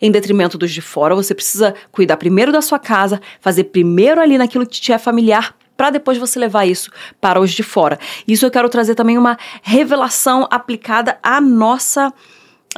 em 0.00 0.10
detrimento 0.10 0.58
dos 0.58 0.72
de 0.72 0.80
fora. 0.80 1.14
Você 1.14 1.34
precisa 1.34 1.74
cuidar 1.92 2.16
primeiro 2.16 2.50
da 2.50 2.62
sua 2.62 2.78
casa, 2.78 3.20
fazer 3.40 3.64
primeiro 3.64 4.20
ali 4.20 4.38
naquilo 4.38 4.66
que 4.66 4.80
te 4.80 4.92
é 4.92 4.98
familiar, 4.98 5.54
para 5.76 5.90
depois 5.90 6.18
você 6.18 6.38
levar 6.38 6.66
isso 6.66 6.90
para 7.20 7.40
os 7.40 7.52
de 7.52 7.62
fora. 7.62 7.98
Isso 8.26 8.44
eu 8.44 8.50
quero 8.50 8.68
trazer 8.68 8.94
também 8.94 9.16
uma 9.16 9.38
revelação 9.62 10.46
aplicada 10.50 11.18
à 11.22 11.40
nossa 11.40 12.12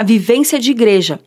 vivência 0.05 0.58
de 0.58 0.70
igreja. 0.70 1.19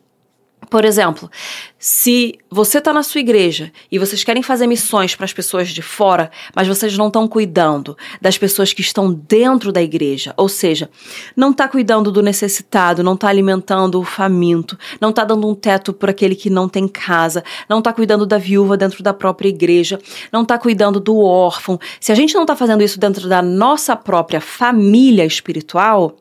Por 0.75 0.83
exemplo, 0.83 1.31
se 1.80 2.38
você 2.51 2.80
está 2.80 2.92
na 2.92 3.01
sua 3.01 3.22
igreja 3.22 3.72
e 3.89 3.98
vocês 3.98 4.25
querem 4.25 4.44
fazer 4.44 4.68
missões 4.68 5.16
para 5.16 5.24
as 5.24 5.31
pessoas 5.31 5.69
de 5.69 5.81
fora, 5.81 6.30
mas 6.54 6.68
vocês 6.68 6.98
não 6.98 7.07
estão 7.07 7.30
cuidando 7.30 7.98
das 8.22 8.38
pessoas 8.38 8.74
que 8.74 8.81
estão 8.81 9.13
dentro 9.13 9.72
da 9.72 9.82
igreja, 9.82 10.34
ou 10.36 10.50
seja, 10.50 10.89
não 11.34 11.51
está 11.51 11.70
cuidando 11.70 12.12
do 12.12 12.22
necessitado, 12.22 13.05
não 13.05 13.13
está 13.13 13.29
alimentando 13.29 14.01
o 14.01 14.03
faminto, 14.03 14.77
não 15.00 15.12
está 15.12 15.24
dando 15.24 15.48
um 15.48 15.55
teto 15.55 15.94
para 15.94 16.12
aquele 16.12 16.36
que 16.36 16.50
não 16.50 16.67
tem 16.67 16.89
casa, 16.89 17.41
não 17.70 17.79
está 17.79 17.94
cuidando 17.94 18.25
da 18.25 18.38
viúva 18.38 18.75
dentro 18.75 19.01
da 19.01 19.13
própria 19.13 19.48
igreja, 19.48 19.98
não 20.29 20.41
está 20.41 20.58
cuidando 20.58 21.00
do 21.00 21.20
órfão. 21.20 21.79
Se 22.01 22.12
a 22.12 22.15
gente 22.15 22.36
não 22.36 22.41
está 22.41 22.53
fazendo 22.53 22.84
isso 22.84 23.00
dentro 23.00 23.29
da 23.29 23.41
nossa 23.41 23.96
própria 23.96 24.41
família 24.41 25.25
espiritual, 25.25 26.17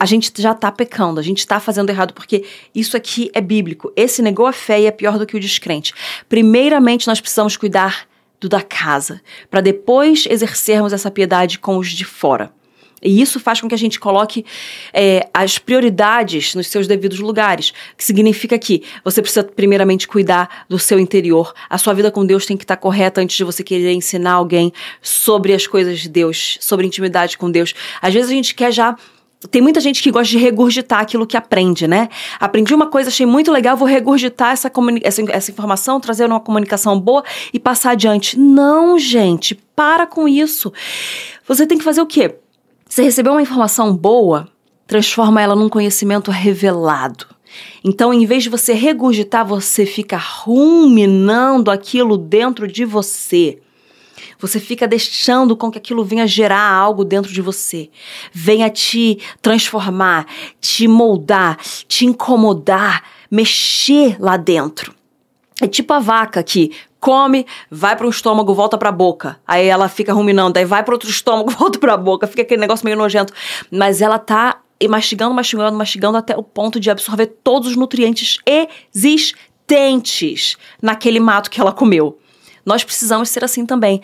a 0.00 0.06
gente 0.06 0.32
já 0.38 0.52
está 0.52 0.72
pecando, 0.72 1.20
a 1.20 1.22
gente 1.22 1.40
está 1.40 1.60
fazendo 1.60 1.90
errado, 1.90 2.14
porque 2.14 2.42
isso 2.74 2.96
aqui 2.96 3.30
é 3.34 3.40
bíblico. 3.42 3.92
Esse 3.94 4.22
negou 4.22 4.46
a 4.46 4.52
fé 4.52 4.80
e 4.80 4.86
é 4.86 4.90
pior 4.90 5.18
do 5.18 5.26
que 5.26 5.36
o 5.36 5.40
descrente. 5.40 5.92
Primeiramente, 6.26 7.06
nós 7.06 7.20
precisamos 7.20 7.54
cuidar 7.54 8.08
do 8.40 8.48
da 8.48 8.62
casa, 8.62 9.20
para 9.50 9.60
depois 9.60 10.24
exercermos 10.30 10.94
essa 10.94 11.10
piedade 11.10 11.58
com 11.58 11.76
os 11.76 11.90
de 11.90 12.06
fora. 12.06 12.50
E 13.02 13.20
isso 13.20 13.38
faz 13.38 13.60
com 13.60 13.68
que 13.68 13.74
a 13.74 13.78
gente 13.78 14.00
coloque 14.00 14.44
é, 14.92 15.28
as 15.34 15.58
prioridades 15.58 16.54
nos 16.54 16.68
seus 16.68 16.86
devidos 16.86 17.18
lugares, 17.18 17.74
que 17.94 18.04
significa 18.04 18.58
que 18.58 18.82
você 19.04 19.20
precisa 19.20 19.44
primeiramente 19.44 20.08
cuidar 20.08 20.64
do 20.66 20.78
seu 20.78 20.98
interior. 20.98 21.52
A 21.68 21.76
sua 21.76 21.92
vida 21.92 22.10
com 22.10 22.24
Deus 22.24 22.46
tem 22.46 22.56
que 22.56 22.64
estar 22.64 22.76
correta 22.76 23.20
antes 23.20 23.36
de 23.36 23.44
você 23.44 23.62
querer 23.62 23.92
ensinar 23.92 24.32
alguém 24.32 24.72
sobre 25.02 25.52
as 25.52 25.66
coisas 25.66 26.00
de 26.00 26.08
Deus, 26.08 26.56
sobre 26.58 26.86
intimidade 26.86 27.36
com 27.36 27.50
Deus. 27.50 27.74
Às 28.00 28.14
vezes 28.14 28.30
a 28.30 28.34
gente 28.34 28.54
quer 28.54 28.72
já 28.72 28.96
tem 29.48 29.62
muita 29.62 29.80
gente 29.80 30.02
que 30.02 30.10
gosta 30.10 30.30
de 30.30 30.38
regurgitar 30.38 31.00
aquilo 31.00 31.26
que 31.26 31.36
aprende, 31.36 31.88
né? 31.88 32.08
Aprendi 32.38 32.74
uma 32.74 32.88
coisa, 32.88 33.08
achei 33.08 33.24
muito 33.24 33.50
legal, 33.50 33.76
vou 33.76 33.88
regurgitar 33.88 34.52
essa, 34.52 34.70
essa, 35.02 35.22
essa 35.30 35.50
informação, 35.50 35.98
trazer 35.98 36.26
uma 36.26 36.40
comunicação 36.40 37.00
boa 37.00 37.24
e 37.52 37.58
passar 37.58 37.92
adiante. 37.92 38.38
Não, 38.38 38.98
gente, 38.98 39.54
para 39.74 40.06
com 40.06 40.28
isso. 40.28 40.70
Você 41.48 41.66
tem 41.66 41.78
que 41.78 41.84
fazer 41.84 42.02
o 42.02 42.06
quê? 42.06 42.36
Você 42.86 43.02
recebeu 43.02 43.32
uma 43.32 43.42
informação 43.42 43.96
boa, 43.96 44.46
transforma 44.86 45.40
ela 45.40 45.56
num 45.56 45.68
conhecimento 45.68 46.30
revelado. 46.30 47.26
Então, 47.82 48.12
em 48.12 48.26
vez 48.26 48.42
de 48.42 48.50
você 48.50 48.74
regurgitar, 48.74 49.46
você 49.46 49.86
fica 49.86 50.18
ruminando 50.18 51.70
aquilo 51.70 52.18
dentro 52.18 52.68
de 52.68 52.84
você. 52.84 53.58
Você 54.40 54.58
fica 54.58 54.88
deixando 54.88 55.56
com 55.56 55.70
que 55.70 55.78
aquilo 55.78 56.04
venha 56.04 56.26
gerar 56.26 56.62
algo 56.62 57.04
dentro 57.04 57.32
de 57.32 57.42
você. 57.42 57.90
Venha 58.32 58.70
te 58.70 59.18
transformar, 59.42 60.26
te 60.60 60.88
moldar, 60.88 61.58
te 61.86 62.06
incomodar, 62.06 63.04
mexer 63.30 64.16
lá 64.18 64.36
dentro. 64.36 64.94
É 65.60 65.66
tipo 65.66 65.92
a 65.92 65.98
vaca 65.98 66.42
que 66.42 66.72
come, 66.98 67.46
vai 67.70 67.96
para 67.96 68.06
o 68.06 68.10
estômago, 68.10 68.54
volta 68.54 68.78
para 68.78 68.88
a 68.88 68.92
boca. 68.92 69.38
Aí 69.46 69.66
ela 69.66 69.88
fica 69.88 70.12
ruminando, 70.12 70.58
aí 70.58 70.64
vai 70.64 70.82
para 70.82 70.94
outro 70.94 71.10
estômago, 71.10 71.50
volta 71.58 71.78
para 71.78 71.94
a 71.94 71.96
boca, 71.96 72.26
fica 72.26 72.42
aquele 72.42 72.60
negócio 72.60 72.84
meio 72.84 72.96
nojento. 72.96 73.32
Mas 73.70 74.00
ela 74.00 74.18
tá 74.18 74.60
mastigando, 74.88 75.34
mastigando, 75.34 75.76
mastigando 75.76 76.16
até 76.16 76.36
o 76.36 76.42
ponto 76.42 76.80
de 76.80 76.90
absorver 76.90 77.26
todos 77.26 77.70
os 77.70 77.76
nutrientes 77.76 78.38
existentes 78.46 80.56
naquele 80.80 81.20
mato 81.20 81.50
que 81.50 81.60
ela 81.60 81.72
comeu. 81.72 82.18
Nós 82.70 82.84
precisamos 82.84 83.28
ser 83.28 83.42
assim 83.42 83.66
também. 83.66 84.00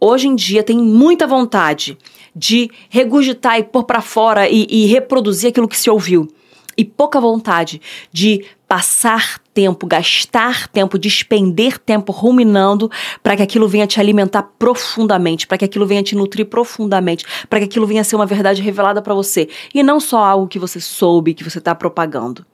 Hoje 0.00 0.26
em 0.26 0.34
dia 0.34 0.64
tem 0.64 0.76
muita 0.76 1.28
vontade 1.28 1.96
de 2.34 2.68
regurgitar 2.88 3.56
e 3.60 3.62
pôr 3.62 3.84
para 3.84 4.00
fora 4.00 4.48
e, 4.48 4.66
e 4.68 4.86
reproduzir 4.86 5.50
aquilo 5.50 5.68
que 5.68 5.78
se 5.78 5.88
ouviu 5.88 6.26
e 6.76 6.84
pouca 6.84 7.20
vontade 7.20 7.80
de 8.10 8.44
passar 8.66 9.38
tempo, 9.54 9.86
gastar 9.86 10.66
tempo, 10.66 10.98
despender 10.98 11.78
tempo 11.78 12.10
ruminando 12.10 12.90
para 13.22 13.36
que 13.36 13.44
aquilo 13.44 13.68
venha 13.68 13.86
te 13.86 14.00
alimentar 14.00 14.42
profundamente, 14.58 15.46
para 15.46 15.58
que 15.58 15.66
aquilo 15.66 15.86
venha 15.86 16.02
te 16.02 16.16
nutrir 16.16 16.46
profundamente, 16.46 17.24
para 17.48 17.60
que 17.60 17.66
aquilo 17.66 17.86
venha 17.86 18.02
ser 18.02 18.16
uma 18.16 18.26
verdade 18.26 18.60
revelada 18.60 19.00
para 19.00 19.14
você 19.14 19.48
e 19.72 19.84
não 19.84 20.00
só 20.00 20.24
algo 20.24 20.48
que 20.48 20.58
você 20.58 20.80
soube, 20.80 21.32
que 21.32 21.44
você 21.44 21.58
está 21.58 21.76
propagando. 21.76 22.44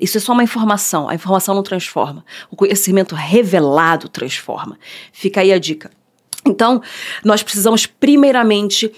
Isso 0.00 0.16
é 0.16 0.20
só 0.20 0.32
uma 0.32 0.42
informação, 0.42 1.08
a 1.08 1.14
informação 1.14 1.54
não 1.54 1.62
transforma. 1.62 2.24
O 2.50 2.56
conhecimento 2.56 3.14
revelado 3.14 4.08
transforma. 4.08 4.78
Fica 5.12 5.40
aí 5.40 5.52
a 5.52 5.58
dica. 5.58 5.90
Então, 6.46 6.82
nós 7.24 7.42
precisamos 7.42 7.86
primeiramente 7.86 8.90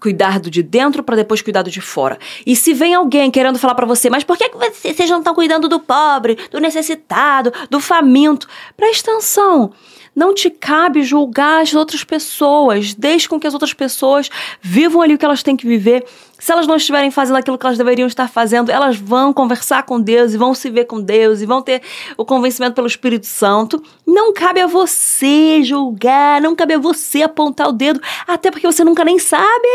cuidar 0.00 0.38
do 0.38 0.50
de 0.50 0.62
dentro 0.62 1.02
para 1.02 1.16
depois 1.16 1.42
cuidar 1.42 1.62
do 1.62 1.70
de 1.70 1.80
fora. 1.80 2.18
E 2.46 2.54
se 2.54 2.72
vem 2.72 2.94
alguém 2.94 3.30
querendo 3.30 3.58
falar 3.58 3.74
para 3.74 3.86
você, 3.86 4.08
mas 4.08 4.24
por 4.24 4.36
que, 4.36 4.48
que 4.48 4.56
vocês 4.56 5.10
não 5.10 5.18
estão 5.18 5.34
cuidando 5.34 5.68
do 5.68 5.80
pobre, 5.80 6.36
do 6.50 6.60
necessitado, 6.60 7.52
do 7.68 7.80
faminto? 7.80 8.48
Presta 8.76 9.10
atenção. 9.10 9.72
Não 10.18 10.34
te 10.34 10.50
cabe 10.50 11.04
julgar 11.04 11.62
as 11.62 11.72
outras 11.74 12.02
pessoas. 12.02 12.92
Deixe 12.92 13.28
com 13.28 13.38
que 13.38 13.46
as 13.46 13.52
outras 13.54 13.72
pessoas 13.72 14.28
vivam 14.60 15.00
ali 15.00 15.14
o 15.14 15.18
que 15.18 15.24
elas 15.24 15.44
têm 15.44 15.56
que 15.56 15.64
viver. 15.64 16.04
Se 16.40 16.50
elas 16.50 16.66
não 16.66 16.74
estiverem 16.74 17.08
fazendo 17.08 17.36
aquilo 17.36 17.56
que 17.56 17.64
elas 17.64 17.78
deveriam 17.78 18.08
estar 18.08 18.26
fazendo, 18.26 18.68
elas 18.68 18.96
vão 18.96 19.32
conversar 19.32 19.84
com 19.84 20.00
Deus 20.00 20.34
e 20.34 20.36
vão 20.36 20.56
se 20.56 20.70
ver 20.70 20.86
com 20.86 21.00
Deus 21.00 21.40
e 21.40 21.46
vão 21.46 21.62
ter 21.62 21.82
o 22.16 22.24
convencimento 22.24 22.74
pelo 22.74 22.88
Espírito 22.88 23.26
Santo. 23.26 23.80
Não 24.04 24.32
cabe 24.32 24.60
a 24.60 24.66
você 24.66 25.62
julgar, 25.62 26.40
não 26.40 26.56
cabe 26.56 26.74
a 26.74 26.78
você 26.78 27.22
apontar 27.22 27.68
o 27.68 27.72
dedo, 27.72 28.00
até 28.26 28.50
porque 28.50 28.66
você 28.66 28.82
nunca 28.82 29.04
nem 29.04 29.20
sabe 29.20 29.68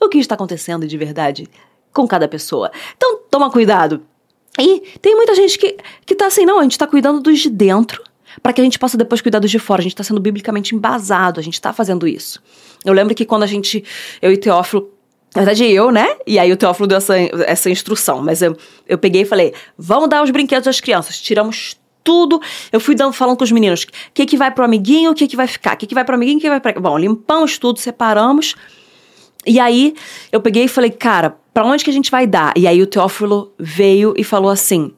o 0.00 0.08
que 0.08 0.18
está 0.18 0.34
acontecendo 0.34 0.88
de 0.88 0.98
verdade 0.98 1.48
com 1.92 2.04
cada 2.08 2.26
pessoa. 2.26 2.72
Então, 2.96 3.20
toma 3.30 3.48
cuidado. 3.48 4.02
E 4.58 4.80
tem 5.00 5.14
muita 5.14 5.36
gente 5.36 5.56
que, 5.56 5.76
que 6.04 6.16
tá 6.16 6.26
assim, 6.26 6.44
não, 6.44 6.58
a 6.58 6.64
gente 6.64 6.76
tá 6.76 6.86
cuidando 6.88 7.20
dos 7.20 7.38
de 7.38 7.48
dentro 7.48 8.02
para 8.42 8.52
que 8.52 8.60
a 8.60 8.64
gente 8.64 8.78
possa 8.78 8.96
depois 8.96 9.20
cuidar 9.20 9.38
dos 9.38 9.50
de 9.50 9.58
fora. 9.58 9.80
A 9.80 9.82
gente 9.82 9.92
está 9.92 10.04
sendo 10.04 10.20
biblicamente 10.20 10.74
embasado, 10.74 11.40
a 11.40 11.42
gente 11.42 11.54
está 11.54 11.72
fazendo 11.72 12.06
isso. 12.06 12.42
Eu 12.84 12.92
lembro 12.92 13.14
que 13.14 13.24
quando 13.24 13.42
a 13.42 13.46
gente, 13.46 13.84
eu 14.20 14.32
e 14.32 14.36
Teófilo, 14.36 14.90
na 15.34 15.42
verdade 15.42 15.64
eu, 15.64 15.90
né? 15.90 16.16
E 16.26 16.38
aí 16.38 16.52
o 16.52 16.56
Teófilo 16.56 16.86
deu 16.86 16.98
essa, 16.98 17.16
essa 17.46 17.70
instrução, 17.70 18.22
mas 18.22 18.42
eu, 18.42 18.56
eu 18.86 18.98
peguei 18.98 19.22
e 19.22 19.24
falei, 19.24 19.52
vamos 19.76 20.08
dar 20.08 20.22
os 20.22 20.30
brinquedos 20.30 20.68
às 20.68 20.80
crianças, 20.80 21.20
tiramos 21.20 21.76
tudo. 22.04 22.40
Eu 22.70 22.80
fui 22.80 22.94
dando, 22.94 23.12
falando 23.12 23.36
com 23.36 23.44
os 23.44 23.52
meninos, 23.52 23.84
o 23.84 23.86
que 24.12 24.26
que 24.26 24.36
vai 24.36 24.50
pro 24.50 24.64
amiguinho, 24.64 25.10
o 25.10 25.14
que 25.14 25.26
que 25.26 25.36
vai 25.36 25.46
ficar, 25.46 25.74
o 25.74 25.76
que 25.76 25.86
que 25.86 25.94
vai 25.94 26.04
pro 26.04 26.14
amiguinho, 26.14 26.38
o 26.38 26.40
que 26.40 26.48
vai 26.48 26.60
pra... 26.60 26.72
Bom, 26.80 26.98
limpamos 26.98 27.58
tudo, 27.58 27.78
separamos. 27.78 28.54
E 29.46 29.58
aí 29.58 29.94
eu 30.30 30.40
peguei 30.40 30.64
e 30.64 30.68
falei, 30.68 30.90
cara, 30.90 31.36
para 31.52 31.64
onde 31.64 31.82
que 31.82 31.90
a 31.90 31.92
gente 31.92 32.10
vai 32.10 32.26
dar? 32.26 32.52
E 32.56 32.66
aí 32.66 32.80
o 32.82 32.86
Teófilo 32.86 33.52
veio 33.58 34.14
e 34.16 34.22
falou 34.22 34.50
assim, 34.50 34.92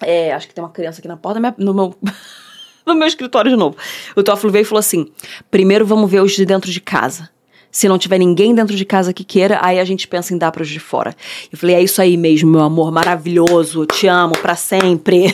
é, 0.00 0.32
acho 0.32 0.48
que 0.48 0.54
tem 0.54 0.62
uma 0.62 0.70
criança 0.70 1.00
aqui 1.00 1.08
na 1.08 1.16
porta, 1.16 1.54
no 1.58 1.74
meu 1.74 1.94
no 2.88 2.94
meu 2.94 3.06
escritório 3.06 3.50
de 3.50 3.56
novo. 3.56 3.76
O 4.16 4.22
Teófilo 4.22 4.50
veio 4.50 4.62
e 4.62 4.66
falou 4.66 4.80
assim: 4.80 5.06
primeiro 5.50 5.86
vamos 5.86 6.10
ver 6.10 6.22
os 6.22 6.32
de 6.32 6.44
dentro 6.44 6.70
de 6.70 6.80
casa. 6.80 7.28
Se 7.70 7.86
não 7.86 7.98
tiver 7.98 8.18
ninguém 8.18 8.54
dentro 8.54 8.74
de 8.74 8.84
casa 8.84 9.12
que 9.12 9.22
queira, 9.22 9.60
aí 9.62 9.78
a 9.78 9.84
gente 9.84 10.08
pensa 10.08 10.34
em 10.34 10.38
dar 10.38 10.50
para 10.50 10.62
os 10.62 10.68
de 10.68 10.80
fora. 10.80 11.14
Eu 11.52 11.58
falei: 11.58 11.76
é 11.76 11.82
isso 11.82 12.00
aí 12.00 12.16
mesmo, 12.16 12.50
meu 12.50 12.62
amor, 12.62 12.90
maravilhoso, 12.90 13.86
te 13.86 14.06
amo 14.06 14.36
para 14.38 14.56
sempre. 14.56 15.26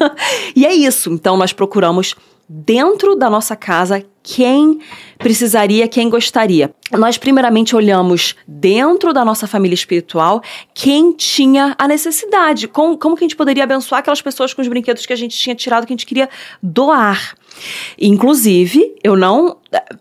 e 0.56 0.64
é 0.64 0.72
isso. 0.72 1.12
Então 1.12 1.36
nós 1.36 1.52
procuramos 1.52 2.14
dentro 2.48 3.14
da 3.14 3.28
nossa 3.30 3.54
casa 3.54 4.04
quem 4.24 4.80
precisaria, 5.18 5.86
quem 5.86 6.08
gostaria. 6.08 6.74
Nós, 6.90 7.18
primeiramente, 7.18 7.76
olhamos 7.76 8.34
dentro 8.48 9.12
da 9.12 9.22
nossa 9.22 9.46
família 9.46 9.74
espiritual 9.74 10.42
quem 10.72 11.12
tinha 11.12 11.74
a 11.78 11.86
necessidade, 11.86 12.66
como, 12.66 12.96
como 12.96 13.16
que 13.16 13.22
a 13.22 13.26
gente 13.26 13.36
poderia 13.36 13.64
abençoar 13.64 13.98
aquelas 13.98 14.22
pessoas 14.22 14.54
com 14.54 14.62
os 14.62 14.68
brinquedos 14.68 15.04
que 15.04 15.12
a 15.12 15.16
gente 15.16 15.36
tinha 15.36 15.54
tirado, 15.54 15.86
que 15.86 15.92
a 15.92 15.96
gente 15.96 16.06
queria 16.06 16.28
doar. 16.62 17.36
Inclusive, 18.00 18.94
eu 19.02 19.16
não. 19.16 19.56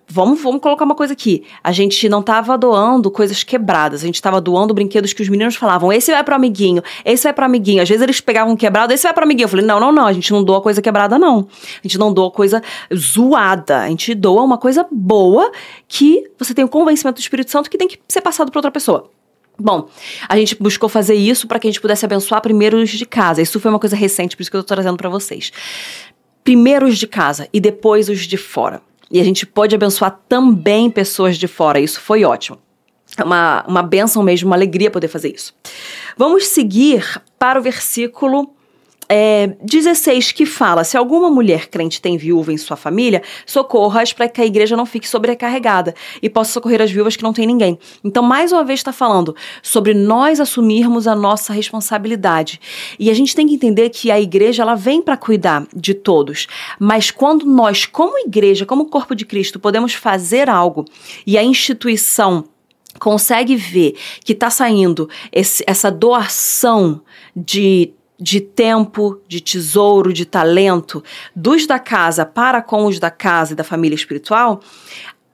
Vamos, 0.08 0.42
vamos 0.42 0.62
colocar 0.62 0.86
uma 0.86 0.96
coisa 0.96 1.14
aqui. 1.14 1.44
A 1.64 1.72
gente 1.72 2.08
não 2.08 2.20
estava 2.20 2.58
doando 2.58 3.10
coisas 3.10 3.44
quebradas. 3.44 4.04
A 4.04 4.06
gente 4.06 4.16
estava 4.16 4.40
doando 4.40 4.74
brinquedos 4.74 5.14
que 5.14 5.22
os 5.22 5.30
meninos 5.30 5.56
falavam: 5.56 5.92
esse 5.92 6.12
vai 6.12 6.24
pro 6.24 6.36
amiguinho, 6.36 6.82
esse 7.06 7.24
vai 7.24 7.34
pro 7.34 7.46
amiguinho. 7.46 7.82
Às 7.82 7.90
vezes 7.90 8.02
eles 8.02 8.20
pegavam 8.20 8.56
quebrado, 8.56 8.94
esse 8.94 9.04
vai 9.04 9.14
pro 9.14 9.24
amiguinho. 9.24 9.46
Eu 9.46 9.50
falei: 9.50 9.66
não, 9.66 9.80
não, 9.80 9.92
não. 9.92 10.08
A 10.08 10.14
gente 10.14 10.32
não 10.32 10.44
doa 10.44 10.62
coisa 10.62 10.82
quebrada, 10.82 11.20
não. 11.20 11.48
A 11.62 11.88
gente 11.88 11.98
não 11.98 12.12
doa 12.12 12.32
coisa 12.32 12.62
zoada. 12.94 13.82
A 13.82 13.90
gente 13.90 14.13
doa 14.16 14.42
uma 14.42 14.58
coisa 14.58 14.86
boa 14.92 15.52
que 15.88 16.30
você 16.38 16.54
tem 16.54 16.64
o 16.64 16.70
convencimento 16.70 17.20
do 17.20 17.22
Espírito 17.22 17.52
Santo 17.52 17.70
que 17.70 17.78
tem 17.78 17.88
que 17.88 18.00
ser 18.08 18.22
passado 18.22 18.52
para 18.52 18.60
outra 18.60 18.72
pessoa. 18.72 19.10
Bom, 19.60 19.88
a 20.28 20.36
gente 20.36 20.56
buscou 20.56 20.90
fazer 20.90 21.14
isso 21.14 21.48
para 21.48 21.60
que 21.60 21.68
a 21.68 21.72
gente 21.72 21.80
pudesse 21.80 22.04
abençoar 22.06 22.42
primeiro 22.42 22.78
os 22.78 22.90
de 22.90 23.06
casa. 23.06 23.42
Isso 23.42 23.60
foi 23.60 23.70
uma 23.70 23.80
coisa 23.80 23.96
recente, 23.96 24.36
por 24.36 24.42
isso 24.42 24.50
que 24.50 24.58
eu 24.58 24.64
tô 24.64 24.74
trazendo 24.74 24.98
para 24.98 25.10
vocês 25.10 25.52
primeiro 26.44 26.86
os 26.88 26.98
de 26.98 27.08
casa 27.08 27.48
e 27.54 27.60
depois 27.60 28.10
os 28.10 28.22
de 28.22 28.38
fora. 28.38 28.82
E 29.10 29.20
a 29.20 29.24
gente 29.24 29.46
pode 29.46 29.76
abençoar 29.76 30.20
também 30.28 30.90
pessoas 30.90 31.38
de 31.38 31.48
fora. 31.48 31.80
Isso 31.80 32.02
foi 32.02 32.24
ótimo. 32.24 32.58
É 33.18 33.24
uma, 33.24 33.64
uma 33.68 33.84
benção 33.84 34.24
mesmo, 34.24 34.48
uma 34.48 34.56
alegria 34.56 34.90
poder 34.90 35.08
fazer 35.08 35.34
isso. 35.34 35.54
Vamos 36.18 36.48
seguir 36.48 37.22
para 37.38 37.60
o 37.60 37.64
versículo 37.64 38.54
é, 39.16 39.56
16 39.62 40.32
que 40.32 40.44
fala: 40.44 40.84
se 40.84 40.98
alguma 40.98 41.30
mulher 41.30 41.68
crente 41.68 42.02
tem 42.02 42.18
viúva 42.18 42.52
em 42.52 42.58
sua 42.58 42.76
família, 42.76 43.22
socorra-as 43.46 44.12
para 44.12 44.28
que 44.28 44.42
a 44.42 44.46
igreja 44.46 44.76
não 44.76 44.88
fique 44.88 45.08
sobrecarregada 45.08 45.94
e 46.20 46.28
possa 46.28 46.52
socorrer 46.52 46.82
as 46.82 46.90
viúvas 46.90 47.16
que 47.16 47.22
não 47.22 47.32
tem 47.32 47.46
ninguém. 47.46 47.78
Então, 48.04 48.24
mais 48.24 48.52
uma 48.52 48.64
vez, 48.64 48.80
está 48.80 48.92
falando 48.92 49.36
sobre 49.62 49.94
nós 49.94 50.40
assumirmos 50.40 51.06
a 51.06 51.14
nossa 51.14 51.54
responsabilidade. 51.54 52.60
E 52.98 53.12
a 53.12 53.14
gente 53.14 53.36
tem 53.36 53.46
que 53.46 53.54
entender 53.54 53.92
que 53.92 54.10
a 54.10 54.20
igreja 54.20 54.64
ela 54.64 54.74
vem 54.74 55.00
para 55.00 55.16
cuidar 55.16 55.68
de 55.76 55.94
todos. 55.94 56.48
Mas 56.80 57.12
quando 57.12 57.46
nós, 57.46 57.86
como 57.86 58.18
igreja, 58.18 58.66
como 58.66 58.90
corpo 58.90 59.14
de 59.14 59.28
Cristo, 59.28 59.60
podemos 59.60 59.94
fazer 59.94 60.50
algo 60.50 60.86
e 61.28 61.38
a 61.38 61.44
instituição 61.44 62.46
consegue 62.98 63.56
ver 63.56 63.96
que 64.24 64.34
está 64.34 64.50
saindo 64.50 65.08
esse, 65.32 65.64
essa 65.68 65.92
doação 65.92 67.02
de 67.36 67.94
de 68.20 68.40
tempo, 68.40 69.20
de 69.28 69.42
tesouro, 69.42 70.14
de 70.14 70.26
talento 70.26 71.04
dos 71.36 71.66
da 71.68 71.80
casa 71.80 72.26
para 72.26 72.62
com 72.62 72.86
os 72.86 73.00
da 73.00 73.10
casa 73.10 73.54
e 73.54 73.56
da 73.56 73.64
família 73.64 73.96
espiritual, 73.96 74.62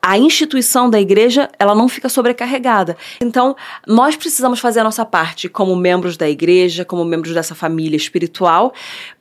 a 0.01 0.17
instituição 0.17 0.89
da 0.89 0.99
igreja 0.99 1.49
ela 1.59 1.75
não 1.75 1.89
fica 1.89 2.07
sobrecarregada. 2.07 2.95
Então, 3.21 3.55
nós 3.85 4.15
precisamos 4.15 4.59
fazer 4.59 4.79
a 4.79 4.83
nossa 4.83 5.05
parte 5.05 5.49
como 5.49 5.75
membros 5.75 6.15
da 6.15 6.29
igreja, 6.29 6.85
como 6.85 7.03
membros 7.03 7.33
dessa 7.33 7.53
família 7.53 7.97
espiritual, 7.97 8.73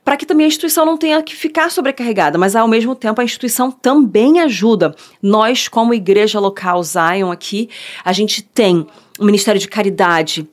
para 0.05 0.15
que 0.15 0.25
também 0.25 0.45
a 0.45 0.47
instituição 0.47 0.85
não 0.85 0.97
tenha 0.97 1.21
que 1.21 1.35
ficar 1.35 1.69
sobrecarregada, 1.69 2.37
mas 2.37 2.55
ao 2.55 2.67
mesmo 2.67 2.95
tempo 2.95 3.19
a 3.19 3.23
instituição 3.23 3.69
também 3.69 4.39
ajuda. 4.39 4.95
Nós, 5.21 5.67
como 5.67 5.93
igreja 5.93 6.39
local 6.39 6.81
Zion 6.81 7.29
aqui, 7.29 7.69
a 8.03 8.13
gente 8.13 8.41
tem 8.41 8.87
o 9.19 9.25
Ministério 9.25 9.59
de 9.59 9.67
Caridade, 9.67 10.47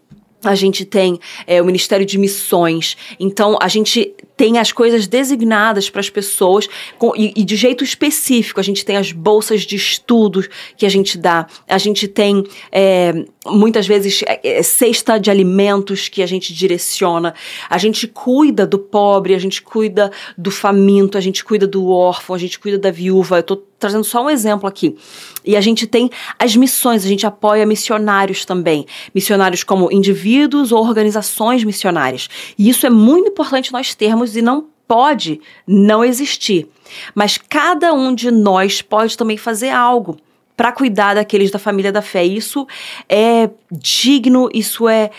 a 0.45 0.55
gente 0.55 0.85
tem 0.85 1.19
é, 1.47 1.61
o 1.61 1.65
Ministério 1.65 2.07
de 2.07 2.19
Missões. 2.19 2.97
Então, 3.19 3.59
a 3.61 3.69
gente 3.69 4.15
tem 4.37 4.59
as 4.59 4.71
coisas 4.71 5.07
designadas 5.07 5.89
para 5.89 6.01
as 6.01 6.11
pessoas 6.11 6.69
com, 6.99 7.13
e, 7.17 7.33
e, 7.37 7.45
de 7.45 7.57
jeito 7.57 7.83
específico. 7.83 8.61
A 8.61 8.63
gente 8.63 8.85
tem 8.85 8.97
as 8.97 9.13
bolsas 9.13 9.63
de 9.63 9.77
estudos 9.77 10.49
que 10.77 10.85
a 10.85 10.89
gente 10.89 11.17
dá, 11.17 11.47
a 11.67 11.79
gente 11.79 12.07
tem 12.07 12.45
é, 12.71 13.25
muitas 13.47 13.87
vezes 13.87 14.23
é, 14.27 14.59
é, 14.59 14.63
cesta 14.63 15.19
de 15.19 15.31
alimentos 15.31 16.09
que 16.09 16.23
a 16.23 16.27
gente 16.27 16.53
direciona, 16.53 17.35
a 17.69 17.79
gente 17.79 18.07
cuida 18.07 18.67
do 18.67 18.79
pobre, 18.79 19.35
a 19.35 19.39
gente 19.39 19.63
cuida 19.63 20.11
do 20.37 20.51
faminto, 20.51 21.17
a 21.17 21.21
gente 21.21 21.45
cuida 21.45 21.67
do 21.67 21.89
órfão, 21.89 22.35
a 22.35 22.39
gente 22.39 22.59
cuida 22.59 22.79
da 22.79 22.91
viúva. 22.91 23.39
Eu 23.39 23.43
tô 23.43 23.63
trazendo 23.79 24.05
só 24.05 24.25
um 24.25 24.31
exemplo 24.31 24.69
aqui. 24.69 24.97
E 25.45 25.55
a 25.55 25.61
gente 25.61 25.87
tem 25.87 26.11
as 26.39 26.57
missões, 26.57 27.05
a 27.05 27.09
gente 27.09 27.27
apoia 27.27 27.65
missionários 27.67 28.45
também. 28.45 28.87
Missionários 29.15 29.63
como 29.63 29.93
indivíduos 29.93 30.73
ou 30.73 30.85
organizações 30.85 31.63
missionárias. 31.63 32.29
E 32.59 32.69
isso 32.69 32.87
é 32.87 32.91
muito 32.91 33.29
importante 33.29 33.73
nós 33.73 33.95
termos 33.95 34.26
e 34.35 34.43
não 34.43 34.67
pode 34.89 35.41
não 35.67 36.05
existir. 36.05 36.69
Mas 37.15 37.37
cada 37.37 37.93
um 37.93 38.15
de 38.15 38.31
nós 38.31 38.81
pode 38.81 39.17
também 39.17 39.37
fazer 39.37 39.71
algo 39.71 40.17
para 40.57 40.73
cuidar 40.73 41.15
daqueles 41.15 41.51
da 41.51 41.59
família 41.59 41.93
da 41.93 42.01
fé. 42.01 42.25
Isso 42.25 42.67
é 43.09 43.51
digno, 43.71 44.49
isso 44.55 44.89
é, 44.89 45.11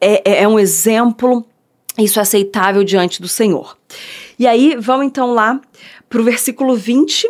é, 0.00 0.22
é, 0.24 0.42
é 0.42 0.48
um 0.48 0.58
exemplo, 0.58 1.44
isso 1.98 2.18
é 2.18 2.22
aceitável 2.22 2.84
diante 2.84 3.22
do 3.22 3.28
Senhor. 3.28 3.76
E 4.38 4.46
aí, 4.46 4.76
vamos 4.78 5.06
então 5.06 5.32
lá 5.32 5.60
para 6.08 6.20
o 6.20 6.24
versículo 6.24 6.76
20 6.76 7.26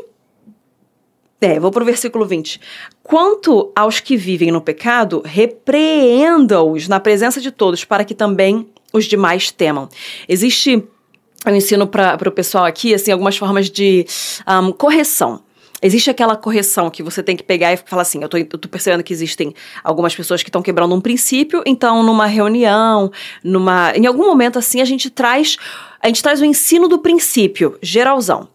é, 1.40 1.60
vou 1.60 1.70
para 1.70 1.82
o 1.82 1.86
versículo 1.86 2.24
20. 2.24 2.60
Quanto 3.02 3.70
aos 3.76 4.00
que 4.00 4.16
vivem 4.16 4.50
no 4.50 4.60
pecado, 4.60 5.22
repreenda-os 5.24 6.88
na 6.88 6.98
presença 6.98 7.40
de 7.40 7.50
todos, 7.50 7.84
para 7.84 8.04
que 8.04 8.14
também 8.14 8.66
os 8.92 9.04
demais 9.04 9.50
temam. 9.50 9.88
Existe, 10.28 10.82
eu 11.44 11.54
ensino 11.54 11.86
para 11.86 12.28
o 12.28 12.32
pessoal 12.32 12.64
aqui, 12.64 12.94
assim, 12.94 13.12
algumas 13.12 13.36
formas 13.36 13.70
de 13.70 14.06
um, 14.48 14.72
correção. 14.72 15.40
Existe 15.82 16.08
aquela 16.08 16.36
correção 16.36 16.90
que 16.90 17.02
você 17.02 17.22
tem 17.22 17.36
que 17.36 17.42
pegar 17.42 17.72
e 17.72 17.76
falar 17.76 18.02
assim: 18.02 18.22
eu 18.22 18.28
tô, 18.28 18.38
eu 18.38 18.46
tô 18.46 18.68
percebendo 18.68 19.02
que 19.02 19.12
existem 19.12 19.54
algumas 19.84 20.14
pessoas 20.14 20.42
que 20.42 20.48
estão 20.48 20.62
quebrando 20.62 20.94
um 20.94 21.00
princípio, 21.00 21.62
então 21.66 22.02
numa 22.02 22.26
reunião, 22.26 23.12
numa. 23.44 23.92
Em 23.94 24.06
algum 24.06 24.26
momento 24.26 24.58
assim, 24.58 24.80
a 24.80 24.84
gente 24.84 25.10
traz. 25.10 25.56
A 26.00 26.06
gente 26.08 26.22
traz 26.22 26.40
o 26.40 26.44
ensino 26.44 26.88
do 26.88 26.98
princípio, 26.98 27.78
geralzão. 27.82 28.48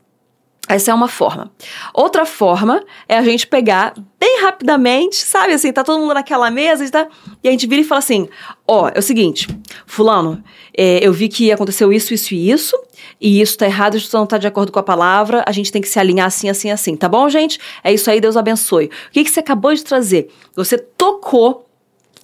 Essa 0.75 0.91
é 0.91 0.93
uma 0.93 1.07
forma. 1.07 1.51
Outra 1.93 2.25
forma 2.25 2.83
é 3.07 3.17
a 3.17 3.21
gente 3.21 3.45
pegar 3.47 3.93
bem 4.19 4.41
rapidamente, 4.41 5.15
sabe 5.15 5.53
assim, 5.53 5.73
tá 5.73 5.83
todo 5.83 5.99
mundo 5.99 6.13
naquela 6.13 6.49
mesa 6.51 6.89
tá, 6.89 7.07
e 7.43 7.47
a 7.47 7.51
gente 7.51 7.67
vira 7.67 7.81
e 7.81 7.83
fala 7.83 7.99
assim: 7.99 8.29
ó, 8.67 8.83
oh, 8.83 8.87
é 8.93 8.99
o 8.99 9.01
seguinte, 9.01 9.47
Fulano, 9.85 10.43
é, 10.77 11.05
eu 11.05 11.11
vi 11.11 11.27
que 11.27 11.51
aconteceu 11.51 11.91
isso, 11.91 12.13
isso 12.13 12.33
e 12.33 12.51
isso, 12.51 12.79
e 13.19 13.41
isso 13.41 13.57
tá 13.57 13.65
errado, 13.65 13.97
isso 13.97 14.15
não 14.15 14.25
tá 14.25 14.37
de 14.37 14.47
acordo 14.47 14.71
com 14.71 14.79
a 14.79 14.83
palavra, 14.83 15.43
a 15.45 15.51
gente 15.51 15.71
tem 15.71 15.81
que 15.81 15.87
se 15.87 15.99
alinhar 15.99 16.27
assim, 16.27 16.49
assim, 16.49 16.69
assim, 16.71 16.95
tá 16.95 17.09
bom, 17.09 17.27
gente? 17.29 17.59
É 17.83 17.93
isso 17.93 18.09
aí, 18.09 18.21
Deus 18.21 18.37
abençoe. 18.37 18.85
O 18.85 19.11
que, 19.11 19.23
que 19.23 19.31
você 19.31 19.39
acabou 19.39 19.73
de 19.73 19.83
trazer? 19.83 20.29
Você 20.55 20.77
tocou, 20.77 21.65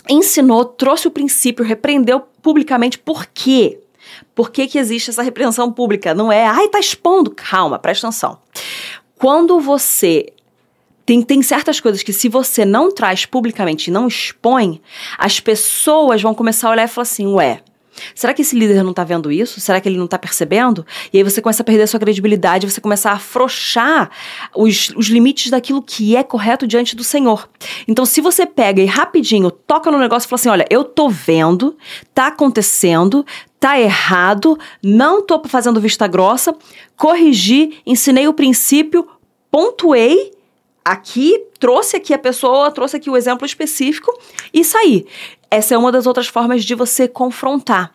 ensinou, 0.10 0.64
trouxe 0.64 1.08
o 1.08 1.12
princípio, 1.12 1.66
repreendeu 1.66 2.22
publicamente, 2.42 2.98
por 2.98 3.26
quê? 3.26 3.80
Por 4.34 4.52
que, 4.52 4.68
que 4.68 4.78
existe 4.78 5.10
essa 5.10 5.22
repreensão 5.22 5.72
pública? 5.72 6.14
Não 6.14 6.32
é, 6.32 6.46
ai, 6.46 6.68
tá 6.68 6.80
expondo. 6.80 7.32
Calma, 7.32 7.80
presta 7.80 8.08
atenção. 8.08 8.40
Quando 9.16 9.60
você 9.60 10.34
tem, 11.06 11.22
tem 11.22 11.42
certas 11.42 11.80
coisas 11.80 12.04
que 12.04 12.12
se 12.12 12.28
você 12.28 12.66
não 12.66 12.92
traz 12.92 13.26
publicamente 13.26 13.90
não 13.90 14.08
expõe, 14.08 14.82
as 15.18 15.40
pessoas 15.40 16.22
vão 16.22 16.36
começar 16.36 16.68
a 16.68 16.72
olhar 16.72 16.84
e 16.84 16.88
falar 16.88 17.04
assim, 17.04 17.26
ué, 17.28 17.62
Será 18.14 18.34
que 18.34 18.42
esse 18.42 18.58
líder 18.58 18.84
não 18.84 18.92
está 18.92 19.04
vendo 19.04 19.32
isso? 19.32 19.60
Será 19.60 19.80
que 19.82 19.88
ele 19.88 19.98
não 19.98 20.06
está 20.06 20.18
percebendo? 20.18 20.86
E 21.12 21.18
aí 21.18 21.24
você 21.24 21.42
começa 21.42 21.64
a 21.64 21.66
perder 21.66 21.84
a 21.84 21.88
sua 21.88 22.00
credibilidade, 22.00 22.70
você 22.70 22.82
começa 22.82 23.10
a 23.10 23.14
afrouxar 23.14 24.10
os, 24.56 24.90
os 24.96 25.08
limites 25.08 25.50
daquilo 25.50 25.82
que 25.82 26.16
é 26.16 26.24
correto 26.24 26.68
diante 26.68 26.96
do 26.96 27.04
Senhor. 27.04 27.50
Então, 27.88 28.06
se 28.06 28.22
você 28.22 28.46
pega 28.46 28.82
e 28.82 28.86
rapidinho 28.86 29.52
toca 29.52 29.92
no 29.92 29.98
negócio 29.98 30.28
e 30.28 30.30
fala 30.30 30.40
assim: 30.40 30.50
olha, 30.50 30.66
eu 30.70 30.84
tô 30.84 31.10
vendo, 31.10 31.78
tá 32.14 32.28
acontecendo, 32.28 33.26
tá 33.60 33.80
errado, 33.80 34.58
não 34.84 35.22
tô 35.22 35.42
fazendo 35.46 35.82
vista 35.82 36.08
grossa, 36.08 36.56
corrigi, 36.96 37.82
ensinei 37.86 38.28
o 38.28 38.34
princípio, 38.34 39.08
pontuei 39.52 40.32
aqui, 40.84 41.38
trouxe 41.60 41.98
aqui 41.98 42.14
a 42.14 42.18
pessoa, 42.18 42.72
trouxe 42.72 42.96
aqui 42.96 43.10
o 43.10 43.18
exemplo 43.18 43.46
específico 43.46 44.18
e 44.54 44.64
saí. 44.64 45.06
Essa 45.50 45.76
é 45.76 45.78
uma 45.78 45.92
das 45.92 46.06
outras 46.06 46.28
formas 46.28 46.64
de 46.64 46.76
você 46.76 47.08
confrontar. 47.08 47.94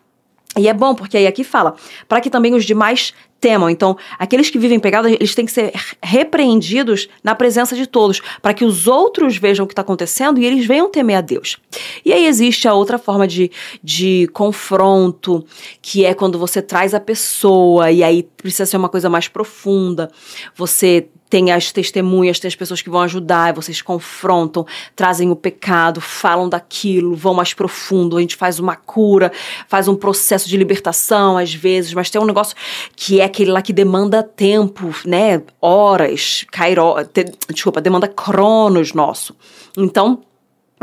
E 0.56 0.68
é 0.68 0.74
bom, 0.74 0.94
porque 0.94 1.16
aí 1.16 1.26
aqui 1.26 1.44
fala, 1.44 1.74
para 2.08 2.20
que 2.20 2.28
também 2.28 2.54
os 2.54 2.64
demais 2.64 3.14
temam. 3.42 3.68
Então, 3.68 3.96
aqueles 4.20 4.48
que 4.48 4.58
vivem 4.58 4.78
pegados, 4.78 5.10
eles 5.10 5.34
têm 5.34 5.44
que 5.44 5.50
ser 5.50 5.72
repreendidos 6.00 7.08
na 7.24 7.34
presença 7.34 7.74
de 7.74 7.88
todos, 7.88 8.22
para 8.40 8.54
que 8.54 8.64
os 8.64 8.86
outros 8.86 9.36
vejam 9.36 9.64
o 9.64 9.66
que 9.66 9.72
está 9.72 9.82
acontecendo 9.82 10.38
e 10.38 10.46
eles 10.46 10.64
venham 10.64 10.88
temer 10.88 11.16
a 11.16 11.20
Deus. 11.20 11.58
E 12.04 12.12
aí 12.12 12.24
existe 12.24 12.68
a 12.68 12.72
outra 12.72 12.98
forma 12.98 13.26
de, 13.26 13.50
de 13.82 14.28
confronto, 14.32 15.44
que 15.82 16.04
é 16.04 16.14
quando 16.14 16.38
você 16.38 16.62
traz 16.62 16.94
a 16.94 17.00
pessoa, 17.00 17.90
e 17.90 18.04
aí 18.04 18.22
precisa 18.22 18.64
ser 18.64 18.76
uma 18.76 18.88
coisa 18.88 19.10
mais 19.10 19.26
profunda. 19.26 20.08
Você 20.54 21.08
tem 21.32 21.50
as 21.50 21.72
testemunhas, 21.72 22.38
tem 22.38 22.46
as 22.46 22.54
pessoas 22.54 22.82
que 22.82 22.90
vão 22.90 23.00
ajudar, 23.00 23.54
vocês 23.54 23.80
confrontam, 23.80 24.66
trazem 24.94 25.30
o 25.30 25.34
pecado, 25.34 25.98
falam 25.98 26.46
daquilo, 26.46 27.16
vão 27.16 27.32
mais 27.32 27.54
profundo, 27.54 28.18
a 28.18 28.20
gente 28.20 28.36
faz 28.36 28.58
uma 28.58 28.76
cura, 28.76 29.32
faz 29.66 29.88
um 29.88 29.94
processo 29.94 30.46
de 30.46 30.58
libertação 30.58 31.38
às 31.38 31.54
vezes, 31.54 31.94
mas 31.94 32.10
tem 32.10 32.20
um 32.20 32.26
negócio 32.26 32.54
que 32.94 33.18
é 33.18 33.30
aquele 33.32 33.50
lá 33.50 33.62
que 33.62 33.72
demanda 33.72 34.22
tempo, 34.22 34.94
né? 35.04 35.42
Horas, 35.60 36.44
cairo, 36.50 36.94
te, 37.12 37.24
desculpa, 37.52 37.80
demanda 37.80 38.06
cronos 38.06 38.92
nosso. 38.92 39.34
Então, 39.76 40.22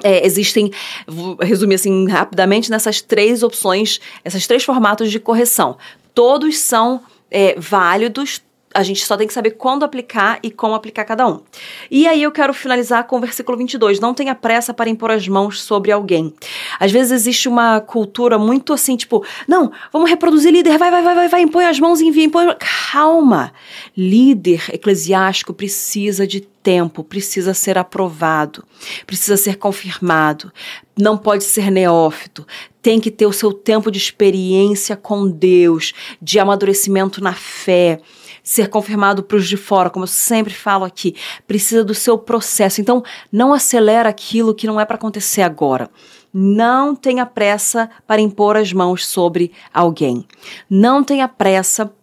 é, 0.03 0.25
existem, 0.25 0.71
vou 1.07 1.37
resumir 1.39 1.75
assim 1.75 2.07
rapidamente, 2.07 2.69
nessas 2.71 3.01
três 3.01 3.43
opções, 3.43 3.99
esses 4.25 4.47
três 4.47 4.63
formatos 4.63 5.11
de 5.11 5.19
correção. 5.19 5.77
Todos 6.13 6.57
são 6.57 7.01
é, 7.29 7.55
válidos, 7.59 8.41
a 8.73 8.83
gente 8.83 9.03
só 9.03 9.17
tem 9.17 9.27
que 9.27 9.33
saber 9.33 9.51
quando 9.51 9.83
aplicar 9.83 10.39
e 10.43 10.51
como 10.51 10.75
aplicar 10.75 11.03
cada 11.03 11.27
um. 11.27 11.41
E 11.89 12.07
aí 12.07 12.21
eu 12.21 12.31
quero 12.31 12.53
finalizar 12.53 13.05
com 13.05 13.17
o 13.17 13.19
versículo 13.19 13.57
22. 13.57 13.99
Não 13.99 14.13
tenha 14.13 14.35
pressa 14.35 14.73
para 14.73 14.89
impor 14.89 15.11
as 15.11 15.27
mãos 15.27 15.61
sobre 15.61 15.91
alguém. 15.91 16.33
Às 16.79 16.91
vezes 16.91 17.11
existe 17.11 17.49
uma 17.49 17.81
cultura 17.81 18.37
muito 18.37 18.71
assim, 18.71 18.95
tipo, 18.95 19.25
não, 19.47 19.71
vamos 19.91 20.09
reproduzir 20.09 20.51
líder, 20.51 20.77
vai, 20.77 20.91
vai, 20.91 21.01
vai, 21.01 21.15
vai, 21.15 21.27
vai, 21.27 21.41
impõe 21.41 21.65
as 21.65 21.79
mãos 21.79 21.99
e 21.99 22.05
envia, 22.05 22.25
impõe. 22.25 22.47
Calma. 22.91 23.51
Líder 23.97 24.63
eclesiástico 24.71 25.53
precisa 25.53 26.27
de 26.27 26.41
tempo, 26.41 27.03
precisa 27.03 27.53
ser 27.53 27.77
aprovado, 27.77 28.63
precisa 29.07 29.37
ser 29.37 29.55
confirmado, 29.55 30.51
não 30.97 31.17
pode 31.17 31.43
ser 31.43 31.71
neófito, 31.71 32.45
tem 32.81 32.99
que 32.99 33.09
ter 33.09 33.25
o 33.25 33.33
seu 33.33 33.53
tempo 33.53 33.89
de 33.89 33.97
experiência 33.97 34.95
com 34.95 35.27
Deus, 35.27 35.93
de 36.21 36.37
amadurecimento 36.37 37.23
na 37.23 37.33
fé 37.33 38.01
ser 38.49 38.67
confirmado 38.67 39.21
para 39.21 39.37
os 39.37 39.47
de 39.47 39.55
fora, 39.55 39.91
como 39.91 40.05
eu 40.05 40.07
sempre 40.07 40.51
falo 40.51 40.83
aqui, 40.83 41.15
precisa 41.45 41.83
do 41.83 41.93
seu 41.93 42.17
processo. 42.17 42.81
Então, 42.81 43.03
não 43.31 43.53
acelera 43.53 44.09
aquilo 44.09 44.55
que 44.55 44.65
não 44.65 44.79
é 44.79 44.85
para 44.85 44.95
acontecer 44.95 45.43
agora. 45.43 45.87
Não 46.33 46.95
tenha 46.95 47.27
pressa 47.27 47.91
para 48.07 48.19
impor 48.19 48.57
as 48.57 48.73
mãos 48.73 49.05
sobre 49.05 49.51
alguém. 49.71 50.25
Não 50.67 51.03
tenha 51.03 51.27
pressa 51.27 51.93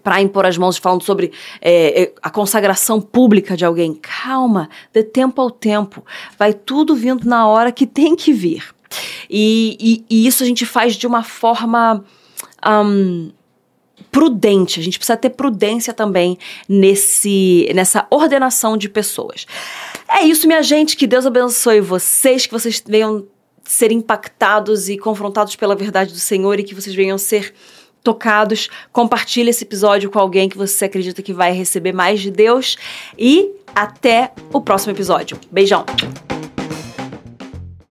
para 0.00 0.22
impor 0.22 0.46
as 0.46 0.56
mãos 0.56 0.76
falando 0.76 1.02
sobre 1.02 1.32
é, 1.60 2.02
é, 2.02 2.14
a 2.22 2.30
consagração 2.30 3.00
pública 3.00 3.56
de 3.56 3.64
alguém. 3.64 3.92
Calma, 4.00 4.70
dê 4.92 5.02
tempo 5.02 5.42
ao 5.42 5.50
tempo. 5.50 6.04
Vai 6.38 6.54
tudo 6.54 6.94
vindo 6.94 7.28
na 7.28 7.48
hora 7.48 7.72
que 7.72 7.88
tem 7.88 8.14
que 8.14 8.32
vir. 8.32 8.72
E, 9.28 9.76
e, 9.80 10.04
e 10.08 10.26
isso 10.28 10.44
a 10.44 10.46
gente 10.46 10.64
faz 10.64 10.94
de 10.94 11.08
uma 11.08 11.24
forma. 11.24 12.04
Um, 12.64 13.32
prudente. 14.10 14.80
A 14.80 14.82
gente 14.82 14.98
precisa 14.98 15.16
ter 15.16 15.30
prudência 15.30 15.92
também 15.92 16.38
nesse, 16.68 17.70
nessa 17.74 18.06
ordenação 18.10 18.76
de 18.76 18.88
pessoas. 18.88 19.46
É 20.08 20.24
isso, 20.24 20.46
minha 20.46 20.62
gente. 20.62 20.96
Que 20.96 21.06
Deus 21.06 21.26
abençoe 21.26 21.80
vocês, 21.80 22.46
que 22.46 22.52
vocês 22.52 22.82
venham 22.86 23.26
ser 23.64 23.92
impactados 23.92 24.88
e 24.88 24.96
confrontados 24.96 25.54
pela 25.54 25.76
verdade 25.76 26.12
do 26.12 26.18
Senhor 26.18 26.58
e 26.58 26.64
que 26.64 26.74
vocês 26.74 26.96
venham 26.96 27.18
ser 27.18 27.52
tocados. 28.02 28.70
Compartilhe 28.92 29.50
esse 29.50 29.64
episódio 29.64 30.10
com 30.10 30.18
alguém 30.18 30.48
que 30.48 30.56
você 30.56 30.86
acredita 30.86 31.22
que 31.22 31.32
vai 31.32 31.52
receber 31.52 31.92
mais 31.92 32.20
de 32.20 32.30
Deus 32.30 32.76
e 33.18 33.50
até 33.74 34.32
o 34.52 34.60
próximo 34.60 34.92
episódio. 34.92 35.38
Beijão. 35.50 35.84